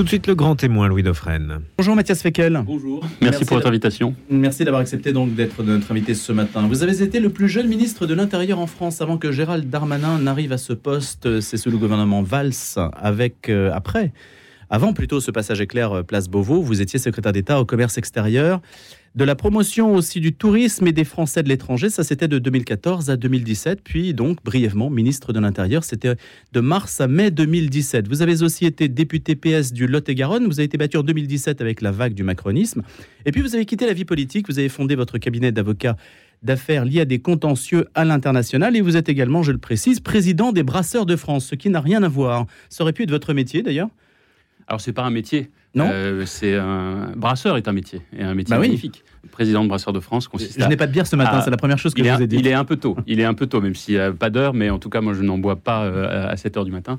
Tout 0.00 0.04
de 0.04 0.08
suite 0.08 0.28
le 0.28 0.34
grand 0.34 0.56
témoin 0.56 0.88
Louis 0.88 1.02
Dauphren. 1.02 1.60
Bonjour 1.76 1.94
Mathias 1.94 2.22
Fekel. 2.22 2.62
Bonjour. 2.64 3.04
Merci, 3.20 3.44
pour 3.44 3.58
votre 3.58 3.68
invitation. 3.68 4.14
Merci 4.30 4.64
d'avoir 4.64 4.80
accepté 4.80 5.12
donc 5.12 5.34
d'être 5.34 5.62
notre 5.62 5.90
invité 5.92 6.14
ce 6.14 6.32
matin. 6.32 6.66
Vous 6.66 6.82
avez 6.82 7.02
été 7.02 7.20
le 7.20 7.28
plus 7.28 7.50
jeune 7.50 7.68
ministre 7.68 8.06
de 8.06 8.14
l'Intérieur 8.14 8.60
en 8.60 8.66
France 8.66 9.02
avant 9.02 9.18
que 9.18 9.30
Gérald 9.30 9.68
Darmanin 9.68 10.18
n'arrive 10.18 10.52
à 10.52 10.56
ce 10.56 10.72
poste. 10.72 11.42
C'est 11.42 11.58
sous 11.58 11.70
le 11.70 11.76
gouvernement 11.76 12.22
Valls 12.22 12.54
avec 12.94 13.50
euh, 13.50 13.70
après. 13.74 14.14
Avant 14.70 14.94
plutôt 14.94 15.20
ce 15.20 15.30
passage 15.30 15.60
éclair 15.60 15.92
euh, 15.92 16.02
place 16.02 16.28
Beauvau, 16.28 16.62
vous 16.62 16.80
étiez 16.80 16.98
secrétaire 16.98 17.32
d'État 17.32 17.60
au 17.60 17.66
commerce 17.66 17.98
extérieur 17.98 18.62
de 19.16 19.24
la 19.24 19.34
promotion 19.34 19.94
aussi 19.94 20.20
du 20.20 20.32
tourisme 20.32 20.86
et 20.86 20.92
des 20.92 21.04
Français 21.04 21.42
de 21.42 21.48
l'étranger. 21.48 21.90
Ça, 21.90 22.04
c'était 22.04 22.28
de 22.28 22.38
2014 22.38 23.10
à 23.10 23.16
2017. 23.16 23.80
Puis, 23.82 24.14
donc, 24.14 24.42
brièvement, 24.44 24.88
ministre 24.88 25.32
de 25.32 25.40
l'Intérieur, 25.40 25.82
c'était 25.82 26.14
de 26.52 26.60
mars 26.60 27.00
à 27.00 27.08
mai 27.08 27.30
2017. 27.30 28.06
Vous 28.06 28.22
avez 28.22 28.42
aussi 28.42 28.66
été 28.66 28.88
député 28.88 29.34
PS 29.34 29.72
du 29.72 29.88
Lot-et-Garonne. 29.88 30.46
Vous 30.46 30.60
avez 30.60 30.66
été 30.66 30.78
battu 30.78 30.96
en 30.96 31.02
2017 31.02 31.60
avec 31.60 31.80
la 31.80 31.90
vague 31.90 32.14
du 32.14 32.22
macronisme. 32.22 32.82
Et 33.26 33.32
puis, 33.32 33.40
vous 33.40 33.54
avez 33.56 33.66
quitté 33.66 33.86
la 33.86 33.94
vie 33.94 34.04
politique. 34.04 34.48
Vous 34.48 34.58
avez 34.60 34.68
fondé 34.68 34.94
votre 34.94 35.18
cabinet 35.18 35.50
d'avocats 35.50 35.96
d'affaires 36.42 36.84
liés 36.84 37.00
à 37.00 37.04
des 37.04 37.18
contentieux 37.18 37.88
à 37.94 38.04
l'international. 38.04 38.76
Et 38.76 38.80
vous 38.80 38.96
êtes 38.96 39.08
également, 39.08 39.42
je 39.42 39.52
le 39.52 39.58
précise, 39.58 40.00
président 40.00 40.52
des 40.52 40.62
Brasseurs 40.62 41.04
de 41.04 41.16
France, 41.16 41.46
ce 41.46 41.56
qui 41.56 41.68
n'a 41.68 41.80
rien 41.80 42.02
à 42.02 42.08
voir. 42.08 42.46
Ça 42.68 42.84
aurait 42.84 42.92
pu 42.92 43.02
être 43.02 43.10
votre 43.10 43.34
métier, 43.34 43.62
d'ailleurs 43.62 43.88
alors, 44.70 44.80
c'est 44.80 44.92
pas 44.94 45.02
un 45.02 45.10
métier. 45.10 45.50
Non. 45.74 45.88
Euh, 45.92 46.24
c'est 46.26 46.56
un 46.56 47.12
brasseur 47.16 47.56
est 47.56 47.68
un 47.68 47.72
métier 47.72 48.00
et 48.16 48.22
un 48.22 48.34
métier 48.34 48.54
Bah 48.54 48.60
oui. 48.60 48.68
magnifique. 48.68 49.04
Président 49.30 49.62
de 49.62 49.68
Brasseurs 49.68 49.92
de 49.92 50.00
France 50.00 50.26
consiste 50.26 50.58
Je 50.58 50.64
à- 50.64 50.68
n'ai 50.68 50.76
pas 50.76 50.86
de 50.86 50.92
bière 50.92 51.06
ce 51.06 51.14
matin, 51.16 51.40
c'est 51.42 51.50
la 51.50 51.56
première 51.56 51.78
chose 51.78 51.92
que 51.94 52.00
il, 52.00 52.06
je 52.06 52.12
vous 52.14 52.22
ai 52.22 52.26
dit. 52.26 52.36
il 52.36 52.46
est 52.46 52.54
un 52.54 52.64
peu 52.64 52.76
tôt. 52.76 52.96
Il 53.06 53.20
est 53.20 53.24
un 53.24 53.34
peu 53.34 53.46
tôt, 53.46 53.60
même 53.60 53.74
s'il 53.74 53.94
n'y 53.94 54.00
a 54.00 54.12
pas 54.12 54.30
d'heure, 54.30 54.54
mais 54.54 54.70
en 54.70 54.78
tout 54.78 54.88
cas, 54.90 55.00
moi, 55.00 55.12
je 55.12 55.22
n'en 55.22 55.38
bois 55.38 55.56
pas 55.56 55.84
euh, 55.84 56.28
à 56.28 56.36
7 56.36 56.56
heures 56.56 56.64
du 56.64 56.72
matin. 56.72 56.98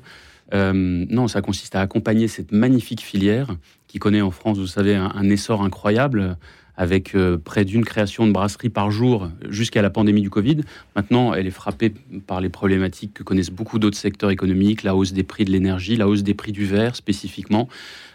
Euh, 0.54 0.72
non, 0.74 1.28
ça 1.28 1.40
consiste 1.42 1.74
à 1.74 1.80
accompagner 1.80 2.28
cette 2.28 2.52
magnifique 2.52 3.00
filière 3.02 3.48
qui 3.88 3.98
connaît 3.98 4.20
en 4.22 4.30
France, 4.30 4.58
vous 4.58 4.66
savez, 4.66 4.94
un, 4.94 5.10
un 5.14 5.28
essor 5.30 5.62
incroyable 5.62 6.36
avec 6.82 7.14
euh, 7.14 7.38
près 7.38 7.64
d'une 7.64 7.84
création 7.84 8.26
de 8.26 8.32
brasserie 8.32 8.68
par 8.68 8.90
jour 8.90 9.28
jusqu'à 9.48 9.82
la 9.82 9.90
pandémie 9.90 10.20
du 10.20 10.30
Covid. 10.30 10.62
Maintenant, 10.96 11.32
elle 11.32 11.46
est 11.46 11.52
frappée 11.52 11.94
par 12.26 12.40
les 12.40 12.48
problématiques 12.48 13.14
que 13.14 13.22
connaissent 13.22 13.52
beaucoup 13.52 13.78
d'autres 13.78 13.96
secteurs 13.96 14.30
économiques, 14.30 14.82
la 14.82 14.96
hausse 14.96 15.12
des 15.12 15.22
prix 15.22 15.44
de 15.44 15.52
l'énergie, 15.52 15.94
la 15.94 16.08
hausse 16.08 16.24
des 16.24 16.34
prix 16.34 16.50
du 16.50 16.64
verre 16.64 16.96
spécifiquement. 16.96 17.68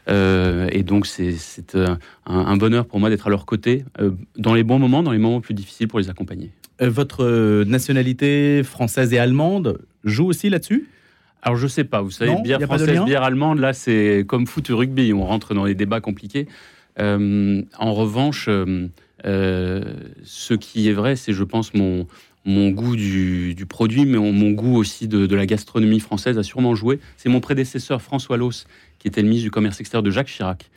Euh, 0.10 0.68
et 0.74 0.84
donc, 0.84 1.08
c'est 1.08 1.38
euh, 1.76 1.96
un, 2.26 2.40
un 2.40 2.58
bonheur 2.58 2.86
pour 2.86 3.00
moi 3.00 3.10
d'être 3.10 3.28
à 3.28 3.30
leur 3.30 3.46
côté 3.46 3.86
euh, 4.02 4.12
dans 4.38 4.54
les 4.54 4.64
bons 4.64 4.80
moments, 4.80 5.02
dans 5.02 5.14
les 5.14 5.18
moments 5.18 5.40
plus 5.40 5.54
difficiles 5.54 5.88
pour 5.88 6.00
les 6.00 6.10
accompagner. 6.10 6.52
Votre 6.82 7.64
nationalité 7.64 8.64
française 8.64 9.14
et 9.14 9.18
allemande 9.18 9.80
joue 10.04 10.26
aussi 10.26 10.50
là-dessus? 10.50 10.90
Alors 11.42 11.58
je 11.58 11.68
sais 11.68 11.86
pas, 11.86 12.02
vous 12.02 12.12
savez, 12.12 12.32
Non, 12.32 12.42
bière 12.42 12.62
française, 12.62 13.00
bière 13.06 13.24
allemande, 13.24 13.60
là 13.60 13.72
c'est 13.72 14.26
comme 14.28 14.46
foot 14.46 14.70
ou 14.70 14.78
rugby, 14.78 15.14
on 15.14 15.24
rentre 15.24 15.54
dans 15.54 15.66
des 15.66 15.76
débats 15.76 16.02
compliqués. 16.02 16.48
Euh, 17.00 17.62
en 17.78 17.94
revanche, 17.94 18.48
euh, 18.48 18.88
euh, 19.26 19.84
ce 20.24 20.54
qui 20.54 20.90
est 20.90 20.94
vrai, 20.94 21.16
c'est 21.16 21.34
je 21.34 21.44
pense 21.44 21.74
mon, 21.74 22.08
goût 22.46 22.96
du, 22.96 23.56
du 23.56 23.66
produit, 23.66 24.06
mais 24.06 24.18
mon, 24.18 24.52
goût 24.52 24.76
aussi 24.76 25.08
de, 25.08 25.34
la 25.36 25.46
gastronomie 25.46 26.00
française 26.00 26.38
a 26.38 26.44
sûrement 26.44 26.76
joué. 26.76 27.00
C'est 27.18 27.30
mon 27.30 27.40
prédécesseur 27.40 28.02
François 28.02 28.38
Loss, 28.38 28.68
qui 29.00 29.08
était 29.08 29.22
le 29.22 29.28
ministre 29.28 29.46
du 29.46 29.52
Commerce 29.52 29.80
extérieur 29.80 30.04
de 30.04 30.12
Jacques 30.12 30.28
Chirac, 30.28 30.70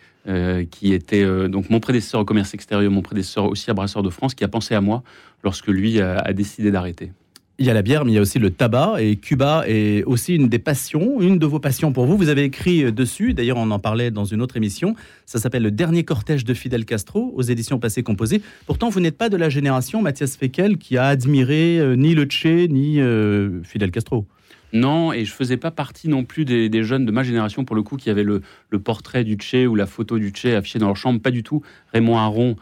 qui 0.71 0.93
était 0.93 1.49
donc 1.49 1.71
mon 1.71 1.81
prédécesseur 1.81 2.21
au 2.21 2.25
commerce 2.25 2.53
extérieur, 2.55 2.91
mon 2.91 3.03
prédécesseur 3.03 3.47
aussi 3.47 3.71
à 3.71 3.75
Brasseurs 3.75 4.03
de 4.03 4.11
France, 4.11 4.35
qui 4.35 4.45
a 4.45 4.49
pensé 4.49 4.75
à 4.75 4.81
moi 4.81 5.03
lorsque 5.43 5.69
lui 5.69 6.01
a 6.01 6.33
décidé 6.33 6.71
d'arrêter. 6.71 7.13
Il 7.61 7.67
y 7.67 7.71
a 7.71 7.75
la 7.75 7.83
bière, 7.83 8.07
mais 8.07 8.13
il 8.13 8.15
y 8.15 8.19
a 8.19 8.23
aussi 8.23 8.39
le 8.39 8.49
tabac. 8.49 8.95
Et 9.01 9.17
Cuba 9.17 9.65
est 9.67 10.03
aussi 10.05 10.35
une 10.35 10.49
des 10.49 10.59
passions, 10.59 11.21
une 11.21 11.39
de 11.39 11.45
vos 11.45 11.61
passions 11.61 11.93
pour 11.93 12.07
vous. 12.07 12.17
Vous 12.17 12.31
avez 12.31 12.45
écrit 12.45 12.85
euh, 12.85 12.91
dessus, 12.91 13.35
d'ailleurs 13.35 13.59
on 13.59 13.71
en 13.71 13.79
parlait 13.79 14.11
dans 14.11 14.25
une 14.25 14.41
autre 14.41 14.57
émission. 14.57 14.95
Ça 15.27 15.39
s'appelle 15.39 15.65
Le 15.65 15.71
dernier 15.71 16.03
cortège 16.03 16.47
de 16.47 16.55
Fidel 16.55 16.87
Castro, 16.87 17.35
aux 17.37 17.43
éditions 17.43 17.79
Passé 17.79 18.03
Composé. 18.03 18.41
Pourtant, 18.65 18.89
vous 18.89 19.01
n'êtes 19.01 19.19
pas 19.19 19.29
de 19.29 19.37
la 19.37 19.51
génération, 19.51 20.01
Mathias 20.01 20.39
Fekel, 20.39 20.79
qui 20.79 20.97
a 20.97 21.05
admiré 21.05 21.79
euh, 21.79 21.97
ni 21.97 22.15
le 22.15 22.27
Che, 22.31 22.67
ni 22.71 22.99
euh, 22.99 23.63
Fidel 23.63 23.91
Castro. 23.91 24.25
Non, 24.73 25.13
et 25.13 25.27
je 25.27 25.33
faisais 25.33 25.59
pas 25.59 25.71
partie 25.71 26.09
non 26.09 26.25
plus 26.25 26.47
des, 26.47 26.83
jeunes 26.83 27.05
de 27.05 27.13
ma 27.13 27.25
génération, 27.25 27.67
pour 27.67 27.77
le 27.77 27.83
coup, 27.83 27.99
qui 27.99 28.09
avaient 28.09 28.25
le, 28.25 28.41
portrait 28.83 29.23
du 29.23 29.37
Che 29.39 29.67
ou 29.69 29.75
la 29.75 29.85
photo 29.85 30.19
du 30.19 30.33
Che 30.35 30.47
affichée 30.47 30.79
dans 30.79 30.87
leur 30.87 30.97
chambre. 30.97 31.21
Pas 31.21 31.31
du 31.31 31.43
tout. 31.43 31.61
Raymond 31.93 32.17
Aron 32.17 32.57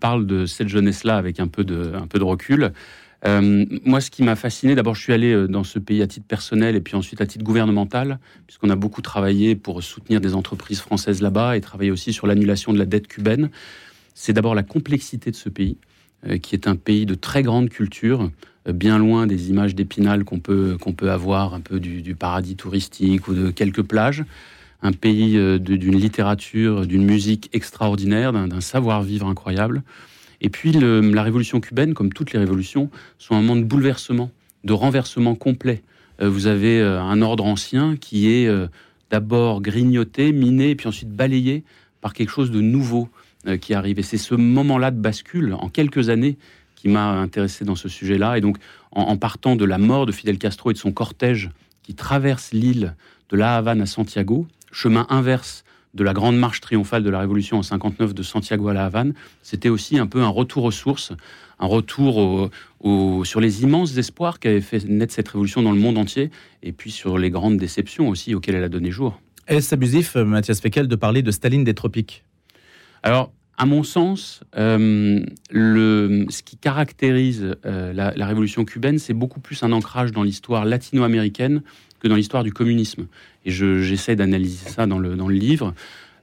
parle 0.00 0.26
de 0.26 0.44
cette 0.44 0.68
jeunesse-là 0.68 1.16
avec 1.16 1.38
un 1.38 1.46
peu 1.46 1.62
de, 1.62 1.92
un 1.94 2.06
peu 2.08 2.18
de 2.18 2.24
recul. 2.24 2.72
Euh, 3.26 3.66
moi, 3.84 4.00
ce 4.00 4.10
qui 4.10 4.22
m'a 4.22 4.36
fasciné, 4.36 4.74
d'abord, 4.74 4.94
je 4.94 5.02
suis 5.02 5.12
allé 5.12 5.32
euh, 5.32 5.46
dans 5.46 5.64
ce 5.64 5.78
pays 5.78 6.02
à 6.02 6.06
titre 6.06 6.26
personnel 6.26 6.76
et 6.76 6.80
puis 6.80 6.96
ensuite 6.96 7.20
à 7.20 7.26
titre 7.26 7.44
gouvernemental, 7.44 8.18
puisqu'on 8.46 8.70
a 8.70 8.76
beaucoup 8.76 9.02
travaillé 9.02 9.54
pour 9.56 9.82
soutenir 9.82 10.20
des 10.20 10.34
entreprises 10.34 10.80
françaises 10.80 11.20
là-bas 11.20 11.56
et 11.56 11.60
travailler 11.60 11.90
aussi 11.90 12.12
sur 12.12 12.26
l'annulation 12.26 12.72
de 12.72 12.78
la 12.78 12.86
dette 12.86 13.08
cubaine. 13.08 13.50
C'est 14.14 14.32
d'abord 14.32 14.54
la 14.54 14.62
complexité 14.62 15.30
de 15.30 15.36
ce 15.36 15.48
pays, 15.48 15.76
euh, 16.26 16.38
qui 16.38 16.54
est 16.54 16.66
un 16.66 16.76
pays 16.76 17.04
de 17.04 17.14
très 17.14 17.42
grande 17.42 17.68
culture, 17.68 18.30
bien 18.66 18.98
loin 18.98 19.26
des 19.26 19.48
images 19.48 19.74
d'Épinal 19.74 20.24
qu'on 20.24 20.38
peut, 20.38 20.76
peut 20.96 21.10
avoir 21.10 21.54
un 21.54 21.60
peu 21.60 21.80
du, 21.80 22.14
paradis 22.14 22.56
touristique 22.56 23.26
ou 23.26 23.34
de 23.34 23.50
quelques 23.50 23.82
plages. 23.82 24.24
Un 24.82 24.92
pays 24.92 25.32
d'une 25.58 25.96
littérature, 25.96 26.86
d'une 26.86 27.04
musique 27.04 27.48
extraordinaire, 27.54 28.32
d'un 28.32 28.60
savoir-vivre 28.60 29.26
incroyable. 29.26 29.82
Et 30.40 30.48
puis 30.48 30.72
la 30.72 31.22
révolution 31.22 31.60
cubaine, 31.60 31.94
comme 31.94 32.12
toutes 32.12 32.32
les 32.32 32.38
révolutions, 32.38 32.90
sont 33.18 33.34
un 33.34 33.42
moment 33.42 33.56
de 33.56 33.64
bouleversement, 33.64 34.30
de 34.64 34.72
renversement 34.72 35.34
complet. 35.34 35.82
Euh, 36.20 36.28
vous 36.28 36.46
avez 36.46 36.80
euh, 36.80 37.00
un 37.00 37.22
ordre 37.22 37.44
ancien 37.44 37.96
qui 37.96 38.30
est 38.30 38.46
euh, 38.46 38.66
d'abord 39.10 39.60
grignoté, 39.60 40.32
miné, 40.32 40.74
puis 40.74 40.88
ensuite 40.88 41.10
balayé 41.10 41.64
par 42.00 42.14
quelque 42.14 42.30
chose 42.30 42.50
de 42.50 42.60
nouveau 42.60 43.08
qui 43.62 43.72
arrive. 43.72 43.98
Et 43.98 44.02
c'est 44.02 44.18
ce 44.18 44.34
moment-là 44.34 44.90
de 44.90 45.00
bascule, 45.00 45.54
en 45.54 45.70
quelques 45.70 46.10
années, 46.10 46.36
qui 46.76 46.88
m'a 46.88 47.12
intéressé 47.12 47.64
dans 47.64 47.74
ce 47.74 47.88
sujet-là. 47.88 48.36
Et 48.36 48.42
donc, 48.42 48.58
en, 48.92 49.02
en 49.02 49.16
partant 49.16 49.56
de 49.56 49.64
la 49.64 49.78
mort 49.78 50.04
de 50.04 50.12
Fidel 50.12 50.36
Castro 50.36 50.70
et 50.70 50.74
de 50.74 50.78
son 50.78 50.92
cortège 50.92 51.50
qui 51.82 51.94
traverse 51.94 52.52
l'île 52.52 52.94
de 53.30 53.36
La 53.38 53.56
Havane 53.56 53.80
à 53.80 53.86
Santiago, 53.86 54.46
chemin 54.72 55.06
inverse 55.08 55.64
de 55.94 56.04
la 56.04 56.12
grande 56.12 56.38
marche 56.38 56.60
triomphale 56.60 57.02
de 57.02 57.10
la 57.10 57.18
Révolution 57.20 57.58
en 57.58 57.62
59 57.62 58.14
de 58.14 58.22
Santiago 58.22 58.68
à 58.68 58.74
La 58.74 58.84
Havane, 58.86 59.14
c'était 59.42 59.68
aussi 59.68 59.98
un 59.98 60.06
peu 60.06 60.22
un 60.22 60.28
retour 60.28 60.64
aux 60.64 60.70
sources, 60.70 61.12
un 61.58 61.66
retour 61.66 62.16
au- 62.16 62.50
au- 62.80 63.24
sur 63.24 63.40
les 63.40 63.62
immenses 63.62 63.96
espoirs 63.96 64.38
qu'avait 64.38 64.60
fait 64.60 64.84
naître 64.88 65.12
cette 65.12 65.28
révolution 65.28 65.62
dans 65.62 65.72
le 65.72 65.78
monde 65.80 65.98
entier, 65.98 66.30
et 66.62 66.72
puis 66.72 66.90
sur 66.90 67.18
les 67.18 67.30
grandes 67.30 67.56
déceptions 67.56 68.08
aussi 68.08 68.34
auxquelles 68.34 68.54
elle 68.54 68.64
a 68.64 68.68
donné 68.68 68.90
jour. 68.90 69.20
Est-ce 69.48 69.74
abusif, 69.74 70.14
Mathias 70.14 70.60
Fekel, 70.60 70.86
de 70.86 70.96
parler 70.96 71.22
de 71.22 71.30
Staline 71.32 71.64
des 71.64 71.74
tropiques? 71.74 72.22
Alors, 73.02 73.32
à 73.60 73.66
mon 73.66 73.82
sens, 73.82 74.40
euh, 74.56 75.22
ce 75.52 76.42
qui 76.42 76.56
caractérise 76.56 77.56
euh, 77.66 77.92
la, 77.92 78.26
révolution 78.26 78.64
cubaine, 78.64 78.98
c'est 78.98 79.12
beaucoup 79.12 79.40
plus 79.40 79.62
un 79.62 79.72
ancrage 79.72 80.12
dans 80.12 80.22
l'histoire 80.22 80.64
latino-américaine 80.64 81.62
que 82.00 82.08
dans 82.08 82.16
l'histoire 82.16 82.42
du 82.42 82.54
communisme. 82.54 83.06
Et 83.44 83.50
je- 83.50 83.82
j'essaie 83.82 84.16
d'analyser 84.16 84.70
ça 84.70 84.86
dans 84.86 84.98
le, 84.98 85.14
livre. 85.28 85.74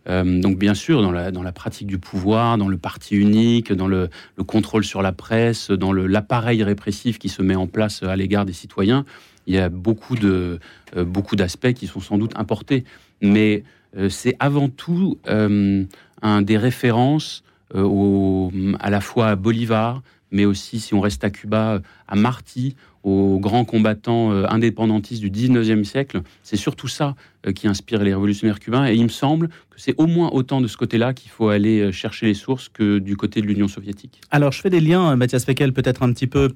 Euh, 0.10 0.42
donc 0.42 0.58
bien 0.58 0.74
sûr, 0.74 1.04
dans 1.04 1.12
la, 1.12 1.52
pratique 1.52 1.86
du 1.86 2.00
pouvoir, 2.00 2.58
dans 2.58 2.70
le 2.70 2.78
parti 2.78 3.16
unique, 3.16 3.72
dans 3.72 3.88
le, 3.88 4.10
le 4.36 4.44
contrôle 4.44 4.84
sur 4.84 5.04
la 5.04 5.12
presse, 5.12 5.70
dans 5.70 5.94
l'appareil 5.94 6.64
répressif 6.64 7.20
qui 7.20 7.30
se 7.30 7.44
met 7.44 7.56
en 7.56 7.68
place 7.68 8.02
à 8.02 8.16
l'égard 8.16 8.46
des 8.46 8.54
citoyens, 8.54 9.06
il 9.46 9.54
y 9.54 9.60
a 9.60 9.70
beaucoup 9.70 10.16
d'aspects 10.16 11.74
qui 11.74 11.86
sont 11.86 12.00
sans 12.00 12.18
doute 12.18 12.32
importés. 12.36 12.84
Mais 13.22 13.64
c'est 14.10 14.36
avant 14.40 14.70
tout 14.70 15.18
euh, 15.28 15.86
un 16.22 16.42
des 16.42 16.58
références 16.58 17.44
euh, 17.76 18.76
à 18.80 18.90
la 18.90 19.02
fois 19.02 19.28
à 19.28 19.36
Bolivar, 19.36 20.02
mais 20.32 20.46
aussi, 20.46 20.80
si 20.80 20.94
on 20.94 21.00
reste 21.00 21.24
à 21.24 21.30
Cuba, 21.30 21.82
à 22.08 22.16
Marty, 22.16 22.76
aux 23.08 23.40
grands 23.40 23.64
combattants 23.64 24.34
euh, 24.34 24.46
indépendantistes 24.50 25.22
du 25.22 25.32
19e 25.32 25.86
siècle. 25.86 26.22
C'est 26.44 26.58
surtout 26.58 26.90
ça 26.90 27.16
euh, 27.46 27.54
qui 27.54 27.68
inspire 27.68 28.04
les 28.04 28.14
révolutionnaires 28.14 28.60
cubains. 28.60 28.86
Et 28.88 28.96
il 28.96 29.04
me 29.04 29.10
semble 29.10 29.48
que 29.48 29.78
c'est 29.80 29.96
au 29.98 30.08
moins 30.08 30.30
autant 30.32 30.60
de 30.60 30.68
ce 30.68 30.76
côté-là 30.76 31.14
qu'il 31.14 31.32
faut 31.32 31.48
aller 31.48 31.80
euh, 31.80 31.92
chercher 31.94 32.26
les 32.26 32.34
sources 32.34 32.68
que 32.68 33.00
du 33.00 33.16
côté 33.16 33.42
de 33.42 33.48
l'Union 33.48 33.70
soviétique. 33.70 34.20
Alors, 34.30 34.52
je 34.52 34.60
fais 34.60 34.70
des 34.70 34.82
liens, 34.82 35.16
Mathias 35.16 35.46
Fekel, 35.46 35.72
peut-être 35.72 36.04
un 36.04 36.12
petit 36.12 36.28
peu 36.28 36.50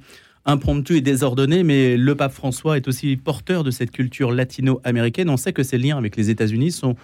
impromptu 0.45 0.97
et 0.97 1.01
désordonné, 1.01 1.63
mais 1.63 1.95
le 1.95 2.15
pape 2.15 2.33
François 2.33 2.75
est 2.75 2.87
aussi 2.87 3.15
porteur 3.15 3.63
de 3.63 3.71
cette 3.71 3.91
culture 3.91 4.31
latino-américaine. 4.31 5.29
On 5.29 5.37
sait 5.37 5.53
que 5.53 5.63
ses 5.63 5.77
liens 5.77 5.97
avec 5.97 6.17
les 6.17 6.29
États-Unis 6.31 6.71
sont 6.71 6.95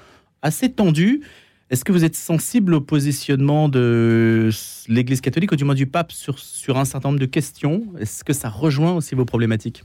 assez 0.41 0.71
tendus. 0.71 1.21
Est-ce 1.69 1.83
que 1.83 1.91
vous 1.91 2.05
êtes 2.05 2.15
sensible 2.15 2.73
au 2.73 2.81
positionnement 2.81 3.67
de 3.67 4.49
l'Église 4.87 5.19
catholique, 5.19 5.51
ou 5.51 5.55
du 5.57 5.65
moins 5.65 5.75
du 5.75 5.85
pape, 5.85 6.11
sur, 6.11 6.77
un 6.77 6.85
certain 6.85 7.09
nombre 7.09 7.19
de 7.19 7.25
questions? 7.25 7.83
Est-ce 7.99 8.23
que 8.23 8.33
ça 8.33 8.49
rejoint 8.49 8.93
aussi 8.93 9.15
vos 9.15 9.25
problématiques? 9.25 9.83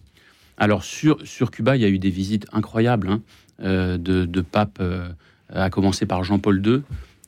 Alors 0.58 0.84
sur, 0.84 1.18
sur 1.26 1.50
Cuba, 1.50 1.76
il 1.76 1.82
y 1.82 1.84
a 1.84 1.88
eu 1.88 1.98
des 1.98 2.10
visites 2.10 2.46
incroyables 2.52 3.08
hein, 3.08 3.22
euh, 3.62 3.98
de, 3.98 4.24
de 4.26 4.40
papes, 4.42 4.78
euh, 4.80 5.08
à 5.48 5.70
commencer 5.70 6.06
par 6.06 6.22
Jean-Paul 6.22 6.64
II. 6.64 6.82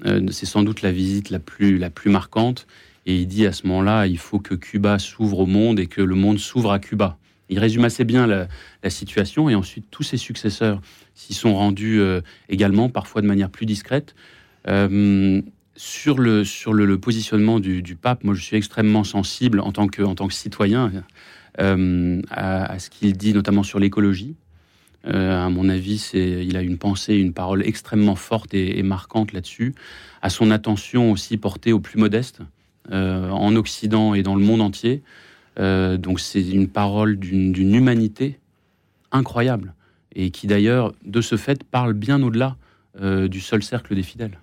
Euh, 0.07 0.27
c'est 0.31 0.47
sans 0.47 0.63
doute 0.63 0.83
la 0.83 0.93
visite 0.93 1.31
la 1.31 1.39
plus, 1.39 1.79
la 1.79 1.91
plus 1.91 2.11
marquante. 2.11 2.67
Et 3.07 3.17
il 3.17 3.27
dit 3.27 3.47
à 3.47 3.53
ce 3.53 3.67
moment-là, 3.67 4.07
il 4.07 4.19
faut 4.19 4.39
que 4.39 4.55
Cuba 4.55 4.99
s'ouvre 4.99 5.41
au 5.41 5.47
monde 5.47 5.81
et 5.81 5.87
que 5.87 6.01
le 6.01 6.15
monde 6.15 6.39
s'ouvre 6.39 6.73
à 6.73 6.79
Cuba. 6.79 7.19
Il 7.49 7.59
résume 7.59 7.85
assez 7.85 8.05
bien 8.05 8.27
la, 8.27 8.49
situation 8.91 9.49
et 9.49 9.55
ensuite 9.55 9.87
tous 9.91 10.03
ses 10.03 10.17
successeurs 10.17 10.81
s'y 11.15 11.35
sont 11.35 11.55
rendus 11.55 12.01
euh, 12.01 12.21
également, 12.49 12.89
parfois 12.89 13.23
de 13.23 13.27
manière 13.27 13.51
plus 13.51 13.67
discrète. 13.67 14.15
Euh, 14.69 15.43
sur 15.77 16.19
le, 16.19 16.45
sur 16.45 16.73
le, 16.73 16.99
positionnement 16.99 17.61
du, 17.61 17.97
pape, 18.01 18.25
moi 18.25 18.35
je 18.35 18.43
suis 18.43 18.57
extrêmement 18.57 19.05
sensible 19.05 19.61
en 19.61 19.73
tant 19.73 19.89
que, 19.89 20.03
en 20.03 20.15
tant 20.15 20.29
que 20.29 20.35
citoyen 20.35 20.93
euh, 21.61 22.23
à, 22.31 22.79
ce 22.79 22.91
qu'il 22.91 23.17
dit, 23.17 23.35
notamment 23.35 23.63
sur 23.63 23.79
l'écologie. 23.79 24.37
à 25.05 25.49
mon 25.51 25.69
avis, 25.69 26.11
il 26.15 26.57
a 26.57 26.63
une 26.63 26.79
pensée, 26.79 27.17
une 27.17 27.33
parole 27.33 27.67
extrêmement 27.67 28.15
forte 28.15 28.55
et 28.55 28.83
marquante 28.85 29.33
là-dessus. 29.33 29.75
À 30.23 30.31
son 30.31 30.51
attention 30.53 31.11
aussi 31.11 31.37
portée 31.37 31.73
aux 31.73 31.81
plus 31.81 31.99
modestes, 31.99 32.41
en 32.91 33.57
Occident 33.57 34.15
et 34.15 34.23
dans 34.23 34.37
le 34.37 34.45
monde 34.45 34.61
entier. 34.61 35.03
Euh, 35.59 35.97
donc 35.97 36.21
c'est 36.21 36.49
une 36.49 36.69
parole 36.69 37.17
d'une 37.17 37.75
humanité 37.75 38.39
incroyable 39.13 39.75
et 40.15 40.31
qui 40.31 40.47
d'ailleurs, 40.47 40.93
de 41.05 41.21
ce 41.21 41.37
fait, 41.37 41.65
parle 41.65 41.93
bien 41.93 42.23
au-delà 42.23 42.57
euh, 43.01 43.29
du 43.29 43.41
seul 43.41 43.63
cercle 43.63 43.95
des 43.95 44.03
fidèles. 44.03 44.39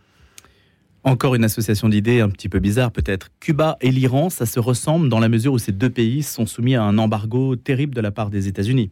Encore 1.03 1.33
une 1.33 1.43
association 1.43 1.89
d'idées 1.89 2.21
un 2.21 2.29
petit 2.29 2.49
peu 2.49 2.59
bizarre 2.59 2.91
peut-être. 2.91 3.29
Cuba 3.39 3.77
et 3.81 3.89
l'Iran, 3.89 4.29
ça 4.29 4.45
se 4.45 4.59
ressemble 4.59 5.09
dans 5.09 5.19
la 5.19 5.29
mesure 5.29 5.53
où 5.53 5.57
ces 5.57 5.71
deux 5.71 5.89
pays 5.89 6.21
sont 6.21 6.45
soumis 6.45 6.75
à 6.75 6.83
un 6.83 6.97
embargo 6.97 7.55
terrible 7.55 7.95
de 7.95 8.01
la 8.01 8.11
part 8.11 8.29
des 8.29 8.47
États-Unis. 8.47 8.91